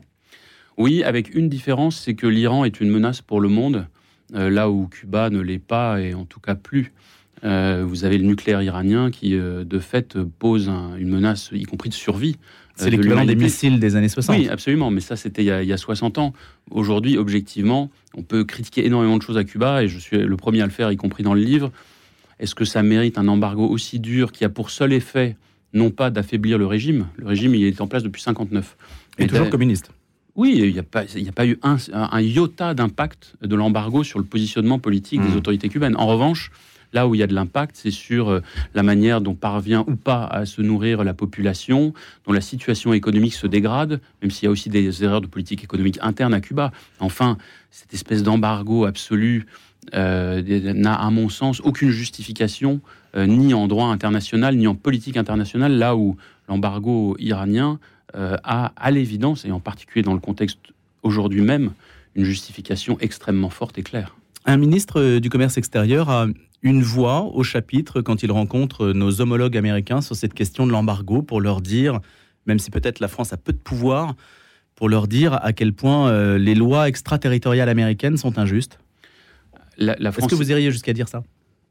Oui, 0.77 1.04
avec 1.04 1.36
une 1.36 1.50
différence, 1.50 2.00
c'est 2.00 2.15
que 2.15 2.25
l'Iran 2.25 2.65
est 2.65 2.80
une 2.80 2.89
menace 2.89 3.22
pour 3.22 3.42
le 3.42 3.50
monde, 3.50 3.86
euh, 4.33 4.50
là 4.50 4.69
où 4.69 4.88
Cuba 4.88 5.30
ne 5.30 5.39
l'est 5.39 5.60
pas 5.60 6.01
et 6.01 6.13
en 6.13 6.25
tout 6.25 6.39
cas 6.39 6.56
plus. 6.56 6.94
Euh, 7.44 7.83
vous 7.88 8.06
avez 8.06 8.18
le 8.18 8.25
nucléaire 8.25 8.62
iranien 8.62 9.12
qui, 9.12 9.36
euh, 9.36 9.63
de 9.63 9.80
fait, 9.80 10.18
pose 10.39 10.69
une 10.97 11.09
menace, 11.09 11.50
y 11.53 11.63
compris 11.63 11.89
de 11.89 11.94
survie. 11.94 12.36
Euh, 12.38 12.83
C'est 12.83 12.89
l'équivalent 12.89 13.25
des 13.25 13.36
missiles 13.36 13.80
des 13.80 13.95
années 13.95 14.09
60. 14.09 14.38
Oui, 14.38 14.50
absolument, 14.50 14.91
mais 14.91 15.01
ça, 15.01 15.15
c'était 15.15 15.44
il, 15.44 15.68
y 15.68 15.74
a 15.74 15.77
60 15.77 16.18
ans. 16.18 16.33
Aujourd'hui, 16.69 17.18
objectivement, 17.18 17.89
on 18.15 18.24
peut 18.24 18.44
critiquer 18.44 18.86
énormément 18.86 19.18
de 19.18 19.21
choses 19.21 19.38
à 19.38 19.44
Cuba, 19.44 19.83
et 19.83 19.88
je 19.88 20.00
suis 20.00 20.18
le 20.18 20.38
premier 20.38 20.62
à 20.62 20.65
le 20.65 20.71
faire, 20.71 20.91
y 20.91 20.97
compris 20.97 21.24
dans 21.24 21.33
le 21.33 21.41
livre. 21.41 21.71
Est-ce 22.39 22.56
que 22.56 22.65
ça 22.65 22.83
mérite 22.83 23.18
un 23.18 23.27
embargo 23.27 23.68
aussi 23.68 24.00
dur 24.00 24.31
qui 24.31 24.45
a 24.45 24.50
pour 24.50 24.69
seul 24.69 24.94
effet, 24.94 25.36
non 25.74 25.91
pas 25.91 26.09
d'affaiblir 26.09 26.57
le 26.57 26.65
régime, 26.65 27.07
le 27.18 27.27
régime, 27.27 27.56
il 27.56 27.65
est 27.65 27.81
en 27.81 27.88
place 27.88 28.03
depuis 28.03 28.21
59. 28.21 28.77
Et 29.18 29.27
toujours 29.27 29.50
communiste 29.50 29.91
oui, 30.36 30.57
il 30.57 30.71
n'y 30.71 30.80
a, 30.80 30.83
pas, 30.83 31.01
a 31.01 31.31
pas 31.36 31.45
eu 31.45 31.59
un, 31.63 31.75
un 31.91 32.21
iota 32.21 32.74
d'impact 32.74 33.33
de 33.41 33.53
l'embargo 33.57 34.06
sur 34.06 34.19
le 34.19 34.25
positionnement 34.25 34.80
politique 34.80 35.21
des 35.21 35.33
hmm. 35.33 35.38
autorités 35.38 35.68
cubaines. 35.68 35.97
En 35.97 36.07
revanche, 36.07 36.51
Là 36.94 37.07
où 37.07 37.15
il 37.15 37.19
y 37.19 37.24
a 37.24 37.27
de 37.27 37.36
l'impact, 37.36 37.75
c'est 37.75 37.91
sur 37.91 38.30
euh, 38.30 38.41
la 38.74 38.83
manière 38.83 39.21
dont 39.21 39.36
parvient 39.36 39.83
ou 39.88 39.95
pas 39.95 40.25
à 40.25 40.45
se 40.45 40.62
nourrir 40.62 41.03
la 41.03 41.13
population, 41.13 41.94
dont 42.25 42.33
la 42.33 42.41
situation 42.41 42.94
économique 42.94 43.36
se 43.36 43.47
dégrade, 43.47 44.01
même 44.21 44.31
s'il 44.31 44.45
y 44.45 44.47
a 44.47 44.51
aussi 44.51 44.69
des 44.69 45.03
erreurs 45.03 45.21
de 45.21 45.27
politique 45.27 45.63
économique 45.63 46.00
interne 46.01 46.33
à 46.33 46.41
Cuba. 46.41 46.71
Enfin, 47.00 47.38
cette 47.69 47.94
espèce 47.94 48.24
d'embargo 48.24 48.86
absolu 48.86 49.45
euh, 49.94 50.41
n'a, 50.74 50.95
à 50.95 51.09
mon 51.12 51.30
sens, 51.30 51.62
aucune 51.62 51.91
justification, 51.91 52.81
euh, 53.15 53.27
ni 53.27 53.53
en 53.53 53.68
droit 53.68 53.88
international, 53.88 54.56
ni 54.56 54.65
en 54.65 54.75
politique 54.75 55.18
internationale, 55.18 55.77
là 55.77 55.95
où 55.95 56.18
l'embargo 56.47 57.15
iranien 57.19 57.80
a, 58.15 58.74
à 58.75 58.89
l'évidence, 58.89 59.45
et 59.45 59.51
en 59.51 59.59
particulier 59.59 60.01
dans 60.01 60.15
le 60.15 60.19
contexte 60.19 60.57
aujourd'hui 61.03 61.41
même, 61.41 61.74
une 62.15 62.24
justification 62.24 62.97
extrêmement 63.00 63.51
forte 63.51 63.77
et 63.77 63.83
claire. 63.83 64.15
Un 64.45 64.57
ministre 64.57 65.19
du 65.19 65.30
Commerce 65.30 65.57
extérieur 65.57 66.09
a 66.09 66.25
une 66.62 66.82
voix 66.82 67.24
au 67.34 67.44
chapitre 67.44 68.02
quand 68.02 68.24
il 68.24 68.32
rencontre 68.32 68.92
nos 68.92 69.22
homologues 69.22 69.58
américains 69.58 70.02
sur 70.02 70.16
cette 70.16 70.34
question 70.34 70.68
de 70.68 70.72
l'embargo 70.72 71.22
pour 71.22 71.42
leur 71.42 71.62
dire, 71.62 72.00
même 72.46 72.60
si 72.60 72.70
peut-être 72.72 73.00
la 73.00 73.08
France 73.08 73.32
a 73.34 73.38
peu 73.38 73.54
de 73.54 73.58
pouvoir, 73.58 74.16
pour 74.76 74.90
leur 74.90 75.08
dire 75.08 75.38
à 75.44 75.54
quel 75.54 75.74
point 75.74 76.10
euh, 76.10 76.38
les 76.38 76.56
lois 76.56 76.88
extraterritoriales 76.88 77.70
américaines 77.70 78.18
sont 78.18 78.38
injustes 78.38 78.80
la, 79.78 79.94
Est-ce 79.98 80.28
que 80.28 80.36
vous 80.36 80.52
iriez 80.52 80.72
jusqu'à 80.72 80.94
dire 80.94 81.08
ça? 81.08 81.24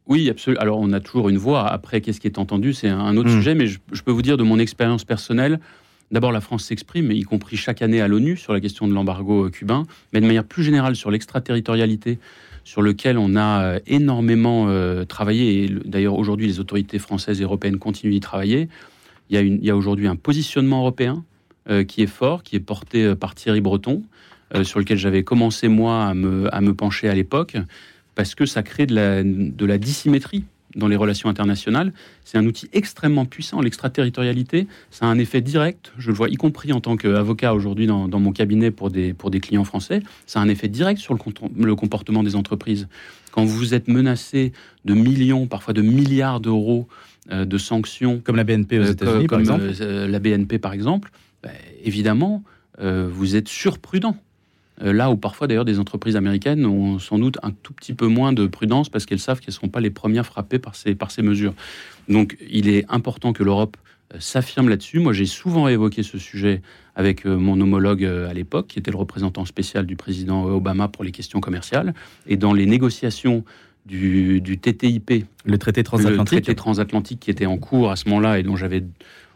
Oui, 0.06 0.30
absolument. 0.30 0.62
Alors, 0.62 0.78
on 0.78 0.92
a 0.92 1.00
toujours 1.00 1.28
une 1.28 1.36
voix. 1.36 1.68
Après, 1.68 2.00
qu'est-ce 2.00 2.20
qui 2.20 2.26
est 2.26 2.38
entendu? 2.38 2.72
C'est 2.72 2.88
un 2.88 3.16
autre 3.18 3.28
hmm. 3.28 3.36
sujet, 3.36 3.54
mais 3.54 3.66
je, 3.66 4.02
peux 4.02 4.10
vous 4.10 4.22
dire 4.22 4.38
de 4.38 4.42
mon 4.42 4.58
expérience 4.58 5.04
personnelle. 5.04 5.60
D'abord, 6.10 6.32
la 6.32 6.40
France 6.40 6.64
s'exprime, 6.64 7.12
y 7.12 7.22
compris 7.22 7.58
chaque 7.58 7.82
année 7.82 8.00
à 8.00 8.08
l'ONU, 8.08 8.38
sur 8.38 8.54
la 8.54 8.60
question 8.60 8.88
de 8.88 8.94
l'embargo 8.94 9.44
euh, 9.44 9.50
cubain, 9.50 9.84
mais 10.14 10.22
de 10.22 10.26
manière 10.26 10.44
plus 10.44 10.62
générale 10.62 10.96
sur 10.96 11.10
l'extraterritorialité 11.10 12.18
sur 12.68 12.82
lequel 12.82 13.16
on 13.16 13.34
a 13.34 13.62
euh, 13.62 13.80
énormément 13.86 14.66
euh, 14.68 15.06
travaillé, 15.06 15.64
et 15.64 15.68
d'ailleurs 15.86 16.18
aujourd'hui 16.18 16.46
les 16.46 16.60
autorités 16.60 16.98
françaises 16.98 17.40
et 17.40 17.44
européennes 17.44 17.78
continuent 17.78 18.12
d'y 18.12 18.20
travailler. 18.20 18.68
Il 19.30 19.64
y 19.64 19.70
a, 19.70 19.74
aujourd'hui 19.74 20.06
un 20.06 20.16
positionnement 20.16 20.80
européen 20.80 21.24
euh, 21.70 21.82
qui 21.82 22.02
est 22.02 22.06
fort, 22.06 22.42
qui 22.42 22.56
est 22.56 22.60
porté 22.60 23.14
par 23.14 23.34
Thierry 23.34 23.62
Breton, 23.62 24.02
sur 24.64 24.78
lequel 24.80 24.98
j'avais 24.98 25.22
commencé 25.22 25.68
moi 25.68 26.04
à 26.04 26.14
me, 26.14 26.72
pencher 26.72 27.08
à 27.08 27.14
l'époque, 27.14 27.56
parce 28.14 28.34
que 28.34 28.44
ça 28.44 28.62
crée 28.62 28.86
de 28.86 29.64
la 29.64 29.78
dissymétrie 29.78 30.44
dans 30.78 30.88
les 30.88 30.96
relations 30.96 31.28
internationales. 31.28 31.92
C'est 32.24 32.38
un 32.38 32.46
outil 32.46 32.68
extrêmement 32.72 33.26
puissant. 33.26 33.60
L'extraterritorialité, 33.60 34.66
ça 34.90 35.06
a 35.06 35.08
un 35.08 35.18
effet 35.18 35.40
direct. 35.40 35.92
Je 35.98 36.08
le 36.08 36.16
vois 36.16 36.30
y 36.30 36.36
compris 36.36 36.72
en 36.72 36.80
tant 36.80 36.96
qu'avocat 36.96 37.52
aujourd'hui 37.52 37.86
dans, 37.86 38.08
mon 38.08 38.32
cabinet 38.32 38.70
pour 38.70 38.90
des, 38.90 39.12
pour 39.12 39.30
des 39.30 39.40
clients 39.40 39.64
français. 39.64 40.02
Ça 40.26 40.40
a 40.40 40.42
un 40.42 40.48
effet 40.48 40.68
direct 40.68 41.00
sur 41.00 41.14
le, 41.14 41.20
le 41.62 41.74
comportement 41.74 42.22
des 42.22 42.36
entreprises. 42.36 42.88
Quand 43.32 43.44
vous 43.44 43.74
êtes 43.74 43.88
menacé 43.88 44.52
de 44.84 44.94
millions, 44.94 45.46
parfois 45.46 45.74
de 45.74 45.82
milliards 45.82 46.40
d'euros 46.40 46.88
euh, 47.30 47.44
de 47.44 47.58
sanctions, 47.58 48.20
comme 48.24 48.36
la 48.36 48.44
BNP 48.44 48.78
aux 48.78 48.82
euh, 48.82 48.92
États-Unis, 48.92 49.26
par 49.26 49.40
exemple, 49.40 49.64
euh, 49.80 50.08
la 50.08 50.18
BNP 50.18 50.58
par 50.58 50.72
exemple, 50.72 51.10
bah, 51.42 51.50
évidemment, 51.84 52.42
vous 52.80 53.34
êtes 53.34 53.48
surprudent. 53.48 54.16
Euh, 54.82 54.92
là 54.92 55.10
où 55.10 55.16
parfois 55.16 55.46
d'ailleurs 55.46 55.64
des 55.64 55.78
entreprises 55.78 56.16
américaines 56.16 56.64
ont 56.66 56.98
sans 56.98 57.18
doute 57.18 57.38
un 57.42 57.50
tout 57.50 57.72
petit 57.72 57.94
peu 57.94 58.06
moins 58.06 58.32
de 58.32 58.46
prudence 58.46 58.88
parce 58.88 59.06
qu'elles 59.06 59.18
savent 59.18 59.40
qu'elles 59.40 59.52
ne 59.52 59.54
seront 59.54 59.68
pas 59.68 59.80
les 59.80 59.90
premières 59.90 60.26
frappées 60.26 60.58
par 60.58 60.74
ces, 60.74 60.94
par 60.94 61.10
ces 61.10 61.22
mesures. 61.22 61.54
Donc 62.08 62.36
il 62.48 62.68
est 62.68 62.84
important 62.88 63.32
que 63.32 63.42
l'Europe 63.42 63.76
euh, 64.14 64.18
s'affirme 64.20 64.68
là-dessus. 64.68 65.00
Moi 65.00 65.12
j'ai 65.12 65.26
souvent 65.26 65.68
évoqué 65.68 66.02
ce 66.02 66.18
sujet 66.18 66.62
avec 66.94 67.26
euh, 67.26 67.36
mon 67.36 67.60
homologue 67.60 68.04
à 68.04 68.32
l'époque, 68.32 68.68
qui 68.68 68.78
était 68.78 68.90
le 68.90 68.96
représentant 68.98 69.44
spécial 69.44 69.86
du 69.86 69.96
président 69.96 70.44
Obama 70.44 70.88
pour 70.88 71.04
les 71.04 71.12
questions 71.12 71.40
commerciales. 71.40 71.94
Et 72.26 72.36
dans 72.36 72.52
les 72.52 72.66
négociations 72.66 73.44
du, 73.86 74.40
du 74.40 74.58
TTIP, 74.58 75.24
le 75.44 75.58
traité 75.58 75.82
transatlantique, 75.82 76.36
le 76.36 76.42
traité 76.42 76.54
transatlantique 76.54 77.20
qui 77.20 77.30
était 77.30 77.46
en 77.46 77.56
cours 77.56 77.90
à 77.90 77.96
ce 77.96 78.08
moment-là 78.08 78.38
et 78.38 78.42
dont 78.42 78.56
j'avais 78.56 78.84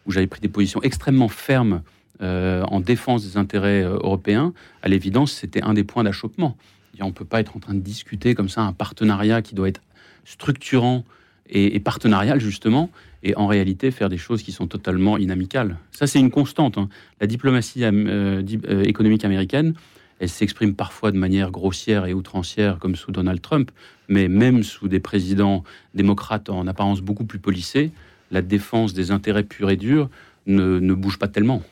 où 0.07 0.11
j'avais 0.11 0.27
pris 0.27 0.41
des 0.41 0.49
positions 0.49 0.83
extrêmement 0.83 1.29
fermes 1.29 1.83
euh, 2.21 2.63
en 2.65 2.81
défense 2.81 3.25
des 3.25 3.37
intérêts 3.37 3.83
euh, 3.83 3.95
européens, 3.95 4.53
à 4.83 4.89
l'évidence, 4.89 5.33
c'était 5.33 5.63
un 5.63 5.75
des 5.75 5.85
points 5.85 6.05
d'achoppement. 6.05 6.57
On 7.01 7.07
ne 7.07 7.13
peut 7.13 7.25
pas 7.25 7.41
être 7.41 7.57
en 7.57 7.61
train 7.61 7.75
de 7.75 7.81
discuter 7.81 8.35
comme 8.35 8.49
ça 8.49 8.61
un 8.63 8.73
partenariat 8.73 9.43
qui 9.43 9.55
doit 9.55 9.69
être 9.69 9.81
structurant 10.25 11.05
et, 11.49 11.81
partenarial, 11.81 12.41
justement, 12.41 12.91
et 13.23 13.37
en 13.37 13.47
réalité 13.47 13.91
faire 13.91 14.09
des 14.09 14.19
choses 14.19 14.43
qui 14.43 14.53
sont 14.53 14.69
totalement 14.69 15.19
inamicales. 15.19 15.79
Ça, 15.91 16.07
c'est 16.07 16.21
une 16.21 16.31
constante. 16.31 16.79
Hein. 16.79 16.89
La 17.21 17.27
diplomatie 17.27 17.83
euh, 17.85 18.43
économique 18.85 19.25
américaine, 19.25 19.75
elle 20.21 20.29
s'exprime 20.29 20.75
parfois 20.75 21.11
de 21.11 21.19
manière 21.19 21.51
grossière 21.51 22.07
et 22.07 22.15
outrancière, 22.15 22.79
comme 22.79 22.95
sous 22.95 23.11
Donald 23.11 23.41
Trump, 23.41 23.71
mais 24.09 24.29
même 24.29 24.63
sous 24.63 24.87
des 24.87 25.01
présidents 25.01 25.65
démocrates 25.95 26.49
en 26.49 26.67
apparence 26.69 27.01
beaucoup 27.01 27.25
plus 27.25 27.41
policés, 27.41 27.91
la 28.31 28.43
défense 28.43 28.95
des 28.95 29.11
intérêts 29.11 29.43
purs 29.43 29.71
et 29.71 29.77
durs 29.77 30.09
ne 30.47 30.95
bouge 30.95 31.19
pas 31.19 31.29
tellement. 31.29 31.63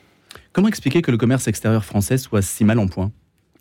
Comment 0.53 0.67
expliquer 0.67 1.01
que 1.01 1.11
le 1.11 1.17
commerce 1.17 1.47
extérieur 1.47 1.85
français 1.85 2.17
soit 2.17 2.41
si 2.41 2.63
mal 2.65 2.79
en 2.79 2.87
point? 2.87 3.11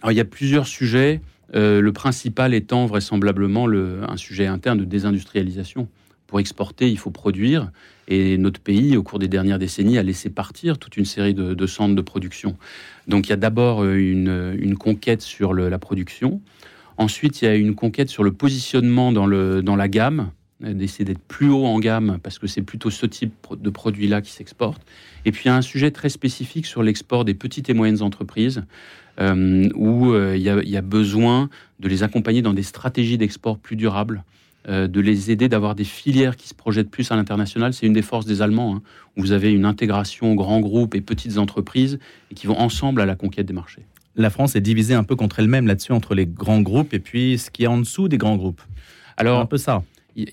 Il 0.09 0.17
y 0.17 0.21
a 0.21 0.25
plusieurs 0.25 0.67
sujets. 0.67 1.21
Euh, 1.55 1.81
le 1.81 1.93
principal 1.93 2.55
étant 2.55 2.87
vraisemblablement 2.87 3.67
le, 3.67 4.01
un 4.09 4.17
sujet 4.17 4.47
interne 4.47 4.79
de 4.79 4.85
désindustrialisation. 4.85 5.89
Pour 6.27 6.41
exporter, 6.41 6.89
il 6.89 6.99
faut 6.99 7.11
produire. 7.11 7.71
Et 8.07 8.39
notre 8.39 8.61
pays, 8.61 8.97
au 8.97 9.03
cours 9.03 9.19
des 9.19 9.29
dernières 9.29 9.59
décennies, 9.59 9.99
a 9.99 10.03
laissé 10.03 10.31
partir 10.31 10.79
toute 10.79 10.97
une 10.97 11.05
série 11.05 11.35
de, 11.35 11.67
centres 11.67 11.95
de 11.95 12.03
production. 12.03 12.57
Donc 13.09 13.27
il 13.27 13.31
y 13.31 13.33
a 13.33 13.37
d'abord 13.37 13.83
euh, 13.83 13.97
une, 13.97 14.77
conquête 14.77 15.23
sur 15.23 15.55
la 15.55 15.79
production. 15.79 16.41
Ensuite, 16.97 17.43
il 17.43 17.45
y 17.47 17.49
a 17.49 17.55
une 17.55 17.75
conquête 17.75 18.11
sur 18.11 18.23
le 18.23 18.33
positionnement 18.33 19.13
dans 19.13 19.77
la 19.77 19.89
gamme 19.89 20.31
d'essayer 20.61 21.05
d'être 21.05 21.23
plus 21.23 21.49
haut 21.49 21.65
en 21.65 21.79
gamme 21.79 22.19
parce 22.23 22.39
que 22.39 22.47
c'est 22.47 22.63
plutôt 22.63 22.91
ce 22.91 23.07
type 23.07 23.33
de 23.59 23.71
produit-là 23.71 24.21
qui 24.21 24.31
s'exporte. 24.31 24.83
Et 25.25 25.33
puis 25.33 25.45
il 25.45 25.49
y 25.49 25.51
a 25.51 25.57
un 25.57 25.63
sujet 25.63 25.91
très 25.91 26.09
spécifique 26.09 26.67
sur 26.67 26.83
l'export 26.83 27.25
des 27.25 27.35
petites 27.35 27.71
et 27.71 27.75
moyennes 27.75 28.03
entreprises 28.03 28.63
euh, 29.21 29.69
où 29.75 30.13
euh, 30.13 30.37
il, 30.37 30.43
y 30.43 30.77
a, 30.77 30.83
besoin 30.83 31.49
de 31.79 31.89
les 31.89 32.03
accompagner 32.03 32.43
dans 32.43 32.55
des 32.55 32.63
stratégies 32.63 33.19
d'export 33.19 33.59
plus 33.59 33.77
durables. 33.77 34.25
Euh, 34.69 34.87
de 34.87 35.01
les 35.01 35.31
aider, 35.31 35.49
d'avoir 35.49 35.75
des 35.75 35.85
filières 35.85 36.37
qui 36.37 36.47
se 36.47 36.53
projettent 36.53 36.91
plus 36.91 37.11
à 37.11 37.17
l'international. 37.17 37.73
C'est 37.73 37.87
une 37.87 37.95
des 37.95 38.03
forces 38.03 38.27
des 38.27 38.43
Allemands. 38.43 38.77
Hein, 38.77 38.83
où 39.17 39.23
vous 39.23 39.33
avez 39.33 39.53
une 39.53 39.65
intégration 39.65 40.35
grands 40.35 40.61
groupes 40.61 40.95
et 40.95 41.01
petites 41.01 41.39
entreprises 41.39 41.99
et 42.31 42.35
qui 42.35 42.47
vont 42.47 42.59
ensemble 42.59 43.01
à 43.01 43.07
la 43.07 43.17
conquête 43.17 43.47
des 43.47 43.55
marchés. 43.55 43.87
La 44.17 44.29
France 44.29 44.57
est 44.57 44.61
divisée 44.61 44.95
un 44.95 45.05
peu 45.05 45.17
contre 45.17 45.41
elle-même 45.41 45.67
là-dessus, 45.67 45.93
entre 45.93 46.15
les 46.15 46.27
grands 46.27 46.61
groupes 46.61 46.93
et 46.93 46.99
puis 46.99 47.39
ce 47.39 47.51
qui 47.51 47.65
est 47.65 47.69
en 47.69 47.79
dessous 47.79 48.09
des 48.09 48.19
grands 48.19 48.37
groupes. 48.37 48.61
Alors, 49.17 49.41
un 49.41 49.47
peu 49.47 49.57
ça. 49.57 49.83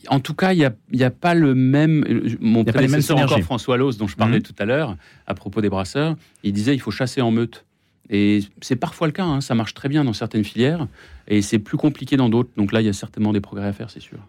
En 0.10 0.20
tout 0.20 0.34
cas, 0.34 0.54
il 0.54 0.58
n'y 0.58 0.66
a, 0.66 0.74
y 0.92 1.04
a, 1.04 1.12
pas 1.12 1.34
le 1.34 1.54
même. 1.56 2.04
Mon 2.40 2.64
y 2.64 2.70
a 2.70 2.74
prédécesseur 2.74 3.18
encore, 3.18 3.40
François 3.42 3.78
Loss, 3.78 3.98
dont 3.98 4.08
je 4.08 4.16
parlais 4.16 4.40
mmh. 4.40 4.44
tout 4.44 4.56
à 4.60 4.66
l'heure, 4.66 4.98
à 5.26 5.34
propos 5.34 5.62
des 5.62 5.70
brasseurs, 5.70 6.16
il 6.44 6.54
disait 6.54 6.74
il 6.74 6.80
faut 6.80 6.92
chasser 6.92 7.22
en 7.22 7.32
meute. 7.32 7.66
Et 8.10 8.40
c'est 8.62 8.76
parfois 8.76 9.08
le 9.08 9.14
cas, 9.14 9.26
hein. 9.26 9.42
ça 9.42 9.54
marche 9.54 9.74
très 9.74 9.90
bien 9.90 10.04
dans 10.04 10.14
certaines 10.14 10.46
filières, 10.46 10.88
et 11.28 11.42
c'est 11.42 11.60
plus 11.60 11.78
compliqué 11.78 12.16
dans 12.16 12.30
d'autres. 12.30 12.50
Donc 12.56 12.72
là, 12.72 12.82
il 12.82 12.86
y 12.86 12.90
a 12.90 12.94
certainement 12.94 13.34
des 13.34 13.42
progrès 13.42 13.68
à 13.68 13.74
faire, 13.74 13.90
c'est 13.90 14.00
sûr. 14.00 14.20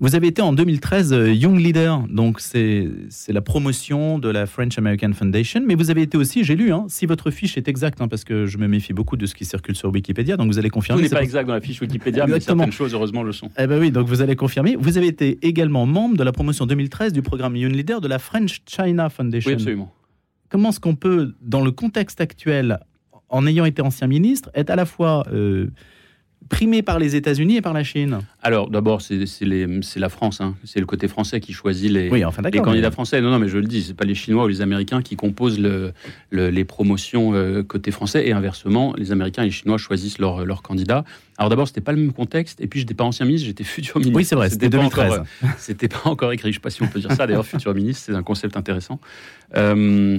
Vous 0.00 0.14
avez 0.14 0.28
été 0.28 0.42
en 0.42 0.52
2013 0.52 1.12
euh, 1.12 1.32
Young 1.32 1.58
Leader, 1.58 2.04
donc 2.08 2.40
c'est 2.40 2.88
la 3.28 3.40
promotion 3.40 4.18
de 4.18 4.28
la 4.28 4.46
French 4.46 4.78
American 4.78 5.12
Foundation, 5.12 5.62
mais 5.66 5.74
vous 5.74 5.90
avez 5.90 6.02
été 6.02 6.16
aussi, 6.16 6.44
j'ai 6.44 6.56
lu, 6.56 6.72
hein, 6.72 6.86
si 6.88 7.06
votre 7.06 7.30
fiche 7.30 7.56
est 7.56 7.68
exacte, 7.68 8.00
hein, 8.00 8.08
parce 8.08 8.24
que 8.24 8.46
je 8.46 8.58
me 8.58 8.66
méfie 8.66 8.92
beaucoup 8.92 9.16
de 9.16 9.26
ce 9.26 9.34
qui 9.34 9.44
circule 9.44 9.76
sur 9.76 9.90
Wikipédia, 9.90 10.36
donc 10.36 10.50
vous 10.50 10.58
allez 10.58 10.70
confirmer. 10.70 11.02
Tout 11.02 11.08
n'est 11.08 11.18
pas 11.18 11.22
exact 11.22 11.46
dans 11.46 11.54
la 11.54 11.60
fiche 11.60 11.80
Wikipédia, 11.80 12.26
mais 12.26 12.40
certaines 12.40 12.72
choses, 12.72 12.94
heureusement, 12.94 13.22
le 13.22 13.32
sont. 13.32 13.50
Eh 13.58 13.66
ben 13.66 13.78
oui, 13.78 13.90
donc 13.90 14.06
vous 14.06 14.22
allez 14.22 14.36
confirmer. 14.36 14.76
Vous 14.78 14.98
avez 14.98 15.06
été 15.06 15.38
également 15.42 15.86
membre 15.86 16.16
de 16.16 16.24
la 16.24 16.32
promotion 16.32 16.66
2013 16.66 17.12
du 17.12 17.22
programme 17.22 17.56
Young 17.56 17.74
Leader 17.74 18.00
de 18.00 18.08
la 18.08 18.18
French 18.18 18.62
China 18.66 19.08
Foundation. 19.08 19.50
Oui, 19.50 19.54
absolument. 19.54 19.92
Comment 20.48 20.70
est-ce 20.70 20.80
qu'on 20.80 20.96
peut, 20.96 21.34
dans 21.42 21.62
le 21.62 21.70
contexte 21.70 22.20
actuel, 22.20 22.80
en 23.28 23.46
ayant 23.46 23.64
été 23.64 23.82
ancien 23.82 24.08
ministre, 24.08 24.50
être 24.54 24.70
à 24.70 24.76
la 24.76 24.84
fois 24.84 25.24
euh, 25.32 25.68
primé 26.50 26.82
par 26.82 26.98
les 26.98 27.16
États-Unis 27.16 27.56
et 27.56 27.62
par 27.62 27.72
la 27.72 27.82
Chine 27.82 28.18
Alors, 28.42 28.68
d'abord, 28.68 29.00
c'est 29.00 29.24
la 29.96 30.08
France. 30.10 30.42
Hein. 30.42 30.56
C'est 30.64 30.80
le 30.80 30.84
côté 30.84 31.08
français 31.08 31.40
qui 31.40 31.54
choisit 31.54 31.90
les, 31.90 32.10
les 32.10 32.60
candidats 32.60 32.90
français. 32.90 33.22
Non, 33.22 33.30
non, 33.30 33.38
mais 33.38 33.48
je 33.48 33.56
le 33.56 33.66
dis, 33.66 33.82
c'est 33.82 33.94
pas 33.94 34.04
les 34.04 34.14
Chinois 34.14 34.44
ou 34.44 34.48
les 34.48 34.60
Américains 34.60 35.00
qui 35.00 35.16
composent 35.16 35.58
le, 35.58 35.92
les 36.32 36.64
promotions 36.64 37.32
euh, 37.32 37.62
côté 37.62 37.90
français. 37.92 38.26
Et 38.26 38.32
inversement, 38.32 38.94
les 38.98 39.12
Américains 39.12 39.42
et 39.42 39.46
les 39.46 39.50
Chinois 39.50 39.78
choisissent 39.78 40.18
leurs 40.18 40.44
leur 40.44 40.60
candidats. 40.60 41.04
Alors 41.38 41.48
d'abord, 41.48 41.68
c'était 41.68 41.80
pas 41.80 41.92
le 41.92 41.98
même 41.98 42.12
contexte. 42.12 42.60
Et 42.60 42.66
puis, 42.66 42.80
j'étais 42.80 42.94
pas 42.94 43.04
ancien 43.04 43.24
ministre, 43.24 43.46
j'étais 43.46 43.64
futur 43.64 43.98
ministre. 43.98 44.16
Oui, 44.16 44.24
c'est 44.24 44.34
vrai, 44.34 44.50
c'était 44.50 44.68
2013. 44.68 45.22
C'était 45.56 45.88
pas 45.88 46.02
encore 46.04 46.32
écrit. 46.32 46.50
Je 46.50 46.56
sais 46.56 46.60
pas 46.60 46.70
si 46.70 46.82
on 46.82 46.88
peut 46.88 47.00
dire 47.00 47.12
ça. 47.12 47.26
D'ailleurs, 47.26 47.46
futur 47.46 47.74
ministre, 47.74 48.02
c'est 48.06 48.14
un 48.14 48.22
concept 48.22 48.56
intéressant. 48.56 49.00
Euh, 49.56 50.18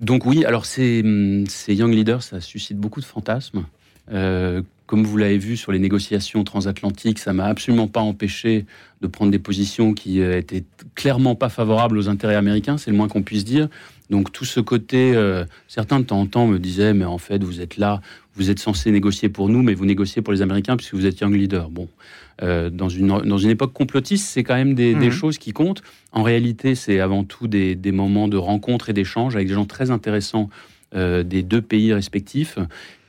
donc 0.00 0.26
oui, 0.26 0.44
alors 0.44 0.64
ces, 0.64 1.44
ces 1.48 1.74
Young 1.74 1.92
Leaders, 1.92 2.22
ça 2.22 2.40
suscite 2.40 2.78
beaucoup 2.78 3.00
de 3.00 3.04
fantasmes. 3.04 3.64
Euh, 4.12 4.62
comme 4.86 5.04
vous 5.04 5.16
l'avez 5.16 5.38
vu 5.38 5.56
sur 5.56 5.72
les 5.72 5.78
négociations 5.78 6.44
transatlantiques, 6.44 7.18
ça 7.18 7.32
m'a 7.32 7.46
absolument 7.46 7.88
pas 7.88 8.00
empêché 8.00 8.66
de 9.00 9.06
prendre 9.06 9.30
des 9.30 9.38
positions 9.38 9.94
qui 9.94 10.20
euh, 10.20 10.38
étaient 10.38 10.64
clairement 10.94 11.34
pas 11.34 11.48
favorables 11.48 11.96
aux 11.96 12.08
intérêts 12.08 12.36
américains, 12.36 12.76
c'est 12.76 12.90
le 12.90 12.96
moins 12.96 13.08
qu'on 13.08 13.22
puisse 13.22 13.44
dire. 13.44 13.68
Donc 14.10 14.30
tout 14.32 14.44
ce 14.44 14.60
côté, 14.60 15.12
euh, 15.14 15.44
certains 15.68 16.00
de 16.00 16.04
temps 16.04 16.20
en 16.20 16.26
temps 16.26 16.46
me 16.46 16.58
disaient, 16.58 16.92
mais 16.92 17.06
en 17.06 17.16
fait 17.16 17.42
vous 17.42 17.62
êtes 17.62 17.78
là, 17.78 18.02
vous 18.34 18.50
êtes 18.50 18.58
censé 18.58 18.90
négocier 18.90 19.30
pour 19.30 19.48
nous, 19.48 19.62
mais 19.62 19.72
vous 19.72 19.86
négociez 19.86 20.20
pour 20.20 20.34
les 20.34 20.42
Américains 20.42 20.76
puisque 20.76 20.94
vous 20.94 21.06
êtes 21.06 21.18
young 21.20 21.34
leader. 21.34 21.70
Bon, 21.70 21.88
euh, 22.42 22.68
dans, 22.68 22.90
une, 22.90 23.06
dans 23.06 23.38
une 23.38 23.50
époque 23.50 23.72
complotiste, 23.72 24.26
c'est 24.26 24.42
quand 24.42 24.54
même 24.54 24.74
des, 24.74 24.94
des, 24.94 25.06
mhm. 25.06 25.12
choses 25.12 25.38
qui 25.38 25.52
comptent. 25.52 25.82
En 26.12 26.22
réalité, 26.22 26.74
c'est 26.74 27.00
avant 27.00 27.24
tout 27.24 27.46
des, 27.46 27.74
des, 27.74 27.92
moments 27.92 28.28
de 28.28 28.36
rencontre 28.36 28.90
et 28.90 28.92
d'échange 28.92 29.34
avec 29.34 29.48
des 29.48 29.54
gens 29.54 29.66
très 29.66 29.90
intéressants 29.90 30.50
des 30.94 31.42
deux 31.42 31.60
pays 31.60 31.92
respectifs, 31.92 32.56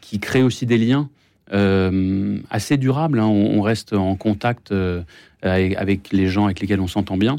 qui 0.02 0.20
créent 0.20 0.42
aussi 0.42 0.66
des 0.66 0.80
liens. 0.80 1.08
Euh, 1.54 2.40
assez 2.50 2.78
durable. 2.78 3.20
Hein. 3.20 3.28
On, 3.28 3.62
reste 3.62 3.94
en 3.94 4.16
contact 4.16 4.72
euh, 4.72 5.04
avec, 5.42 6.12
les 6.12 6.28
gens 6.28 6.46
avec 6.46 6.60
lesquels 6.60 6.80
on 6.80 6.88
s'entend 6.88 7.18
bien. 7.18 7.38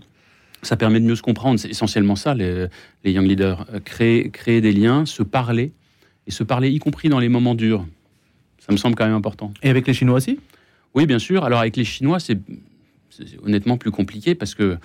Ça 0.62 0.76
permet 0.76 1.00
de 1.00 1.06
mieux 1.06 1.16
se 1.16 1.22
comprendre. 1.22 1.58
C'est 1.58 1.70
essentiellement 1.70 2.16
ça, 2.16 2.34
les, 2.34 2.68
young 3.04 3.26
leaders. 3.26 3.66
Euh, 3.72 3.80
créer, 3.80 4.30
créer 4.30 4.60
des 4.60 4.72
liens, 4.72 5.06
se 5.06 5.22
parler, 5.22 5.72
et 6.26 6.30
se 6.30 6.44
parler 6.44 6.70
y 6.70 6.78
compris 6.78 7.08
dans 7.08 7.18
les 7.18 7.28
moments 7.28 7.54
durs. 7.54 7.84
Ça 8.58 8.72
me 8.72 8.76
semble 8.76 8.96
quand 8.96 9.06
même 9.06 9.14
important. 9.14 9.52
Et 9.62 9.70
avec 9.70 9.86
les 9.86 9.94
Chinois 9.94 10.16
aussi? 10.16 10.38
Oui, 10.94 11.06
bien 11.06 11.18
sûr. 11.18 11.44
Alors 11.44 11.60
avec 11.60 11.76
les 11.76 11.84
Chinois, 11.84 12.20
c'est 12.20 12.38
honnêtement 13.42 13.76
plus 13.76 13.90
compliqué 13.90 14.34
parce 14.34 14.54
que 14.54 14.78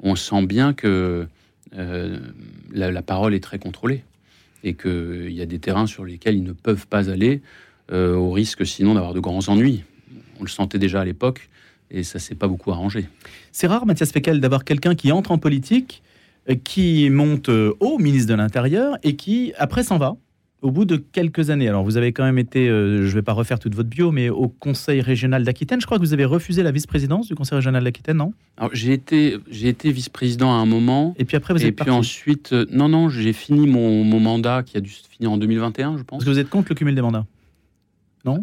on 0.00 0.14
sent 0.14 0.44
bien 0.44 0.74
que 0.74 1.26
la, 1.72 2.90
la, 2.90 3.02
parole 3.02 3.34
est 3.34 3.40
très 3.40 3.58
contrôlée 3.58 4.04
et 4.62 4.74
qu'il 4.74 5.32
y 5.32 5.42
a 5.42 5.46
des 5.46 5.58
terrains 5.58 5.86
sur 5.86 6.04
lesquels 6.04 6.36
ils 6.36 6.44
ne 6.44 6.52
peuvent 6.52 6.86
pas 6.86 7.10
aller 7.10 7.40
au 7.92 8.30
risque 8.30 8.66
sinon 8.66 8.94
d'avoir 8.94 9.14
de 9.14 9.20
grands 9.20 9.48
ennuis. 9.48 9.84
On 10.40 10.42
le 10.42 10.48
sentait 10.48 10.78
déjà 10.78 11.00
à 11.00 11.04
l'époque 11.04 11.48
et 11.90 12.02
ça 12.02 12.18
s'est 12.18 12.34
pas 12.34 12.48
beaucoup 12.48 12.70
arrangé. 12.70 13.06
C'est 13.52 13.66
rare, 13.66 13.86
Mathias 13.86 14.12
Fekel, 14.12 14.40
d'avoir 14.40 14.64
quelqu'un 14.64 14.94
qui 14.94 15.12
entre 15.12 15.30
en 15.30 15.38
politique, 15.38 16.02
euh, 16.48 16.54
qui 16.62 17.08
monte 17.10 17.48
euh, 17.48 17.74
au 17.80 17.98
ministre 17.98 18.30
de 18.30 18.34
l'Intérieur 18.34 18.96
et 19.02 19.16
qui 19.16 19.52
après 19.58 19.82
s'en 19.82 19.98
va 19.98 20.16
au 20.62 20.70
bout 20.70 20.84
de 20.84 20.96
quelques 20.96 21.50
années. 21.50 21.68
Alors 21.68 21.84
vous 21.84 21.96
avez 21.96 22.12
quand 22.12 22.24
même 22.24 22.38
été, 22.38 22.66
je 22.66 23.02
ne 23.02 23.06
vais 23.06 23.22
pas 23.22 23.34
refaire 23.34 23.58
toute 23.58 23.74
votre 23.74 23.90
bio, 23.90 24.10
mais 24.10 24.30
au 24.30 24.48
Conseil 24.48 25.00
régional 25.00 25.44
d'Aquitaine, 25.44 25.80
je 25.80 25.86
crois 25.86 25.98
que 25.98 26.02
vous 26.02 26.14
avez 26.14 26.24
refusé 26.24 26.62
la 26.62 26.72
vice-présidence 26.72 27.28
du 27.28 27.34
Conseil 27.34 27.56
régional 27.56 27.84
d'Aquitaine, 27.84 28.16
non? 28.16 28.32
J'ai 28.72 28.94
été, 28.94 29.36
j'ai 29.48 29.68
été 29.68 29.92
vice-président 29.92 30.50
à 30.50 30.56
un 30.56 30.66
moment. 30.66 31.14
Et 31.18 31.24
puis 31.24 31.36
après 31.36 31.52
vous 31.52 31.60
êtes 31.60 31.68
Et 31.68 31.72
puis 31.72 31.90
ensuite, 31.90 32.52
non, 32.72 32.88
non, 32.88 33.10
j'ai 33.10 33.34
fini 33.34 33.68
mon, 33.68 34.02
mon, 34.02 34.18
mandat 34.18 34.62
qui 34.64 34.78
a 34.78 34.80
dû 34.80 34.90
se 34.90 35.06
finir 35.08 35.30
en 35.30 35.36
2021, 35.36 35.98
je 35.98 36.02
pense. 36.02 36.18
Parce 36.18 36.24
que 36.24 36.30
vous 36.30 36.38
êtes 36.38 36.50
contre 36.50 36.70
le 36.70 36.74
cumul 36.74 36.94
des 36.94 37.02
mandats 37.02 37.26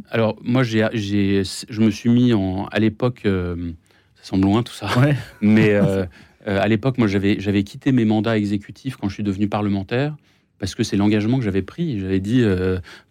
alors, 0.10 0.38
moi, 0.44 0.64
j'ai, 0.64 0.88
je 0.94 1.82
me 1.82 1.92
suis 1.92 2.10
mis 2.10 2.34
en, 2.34 2.66
à 2.66 2.80
l'époque, 2.80 3.22
euh, 3.26 3.72
ça 4.16 4.30
semble 4.30 4.44
loin 4.44 4.64
tout 4.64 4.74
ça, 4.74 4.88
mais 5.42 5.72
euh, 5.72 6.06
euh, 6.48 6.62
à 6.62 6.68
l'époque, 6.68 6.98
moi, 6.98 7.08
j'avais, 7.08 7.40
j'avais 7.40 7.64
quitté 7.64 7.92
mes 7.92 8.06
mandats 8.06 8.38
exécutifs 8.38 8.96
quand 8.96 9.10
je 9.10 9.16
suis 9.16 9.24
devenu 9.24 9.48
parlementaire, 9.48 10.16
parce 10.60 10.76
que 10.76 10.84
c'est 10.84 10.98
l'engagement 10.98 11.38
que 11.38 11.44
j'avais 11.44 11.62
pris. 11.62 12.00
J'avais 12.00 12.20
dit, 12.20 12.44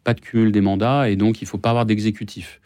pas 0.05 0.15
de 0.15 0.21
cumul 0.21 0.53
des 0.53 0.61
mandats, 0.61 1.09
et 1.11 1.17
donc 1.17 1.41
il 1.43 1.45
ne 1.45 1.49
faut 1.49 1.59
pas 1.59 1.71
avoir 1.71 1.87
d'exécutif. 1.87 2.61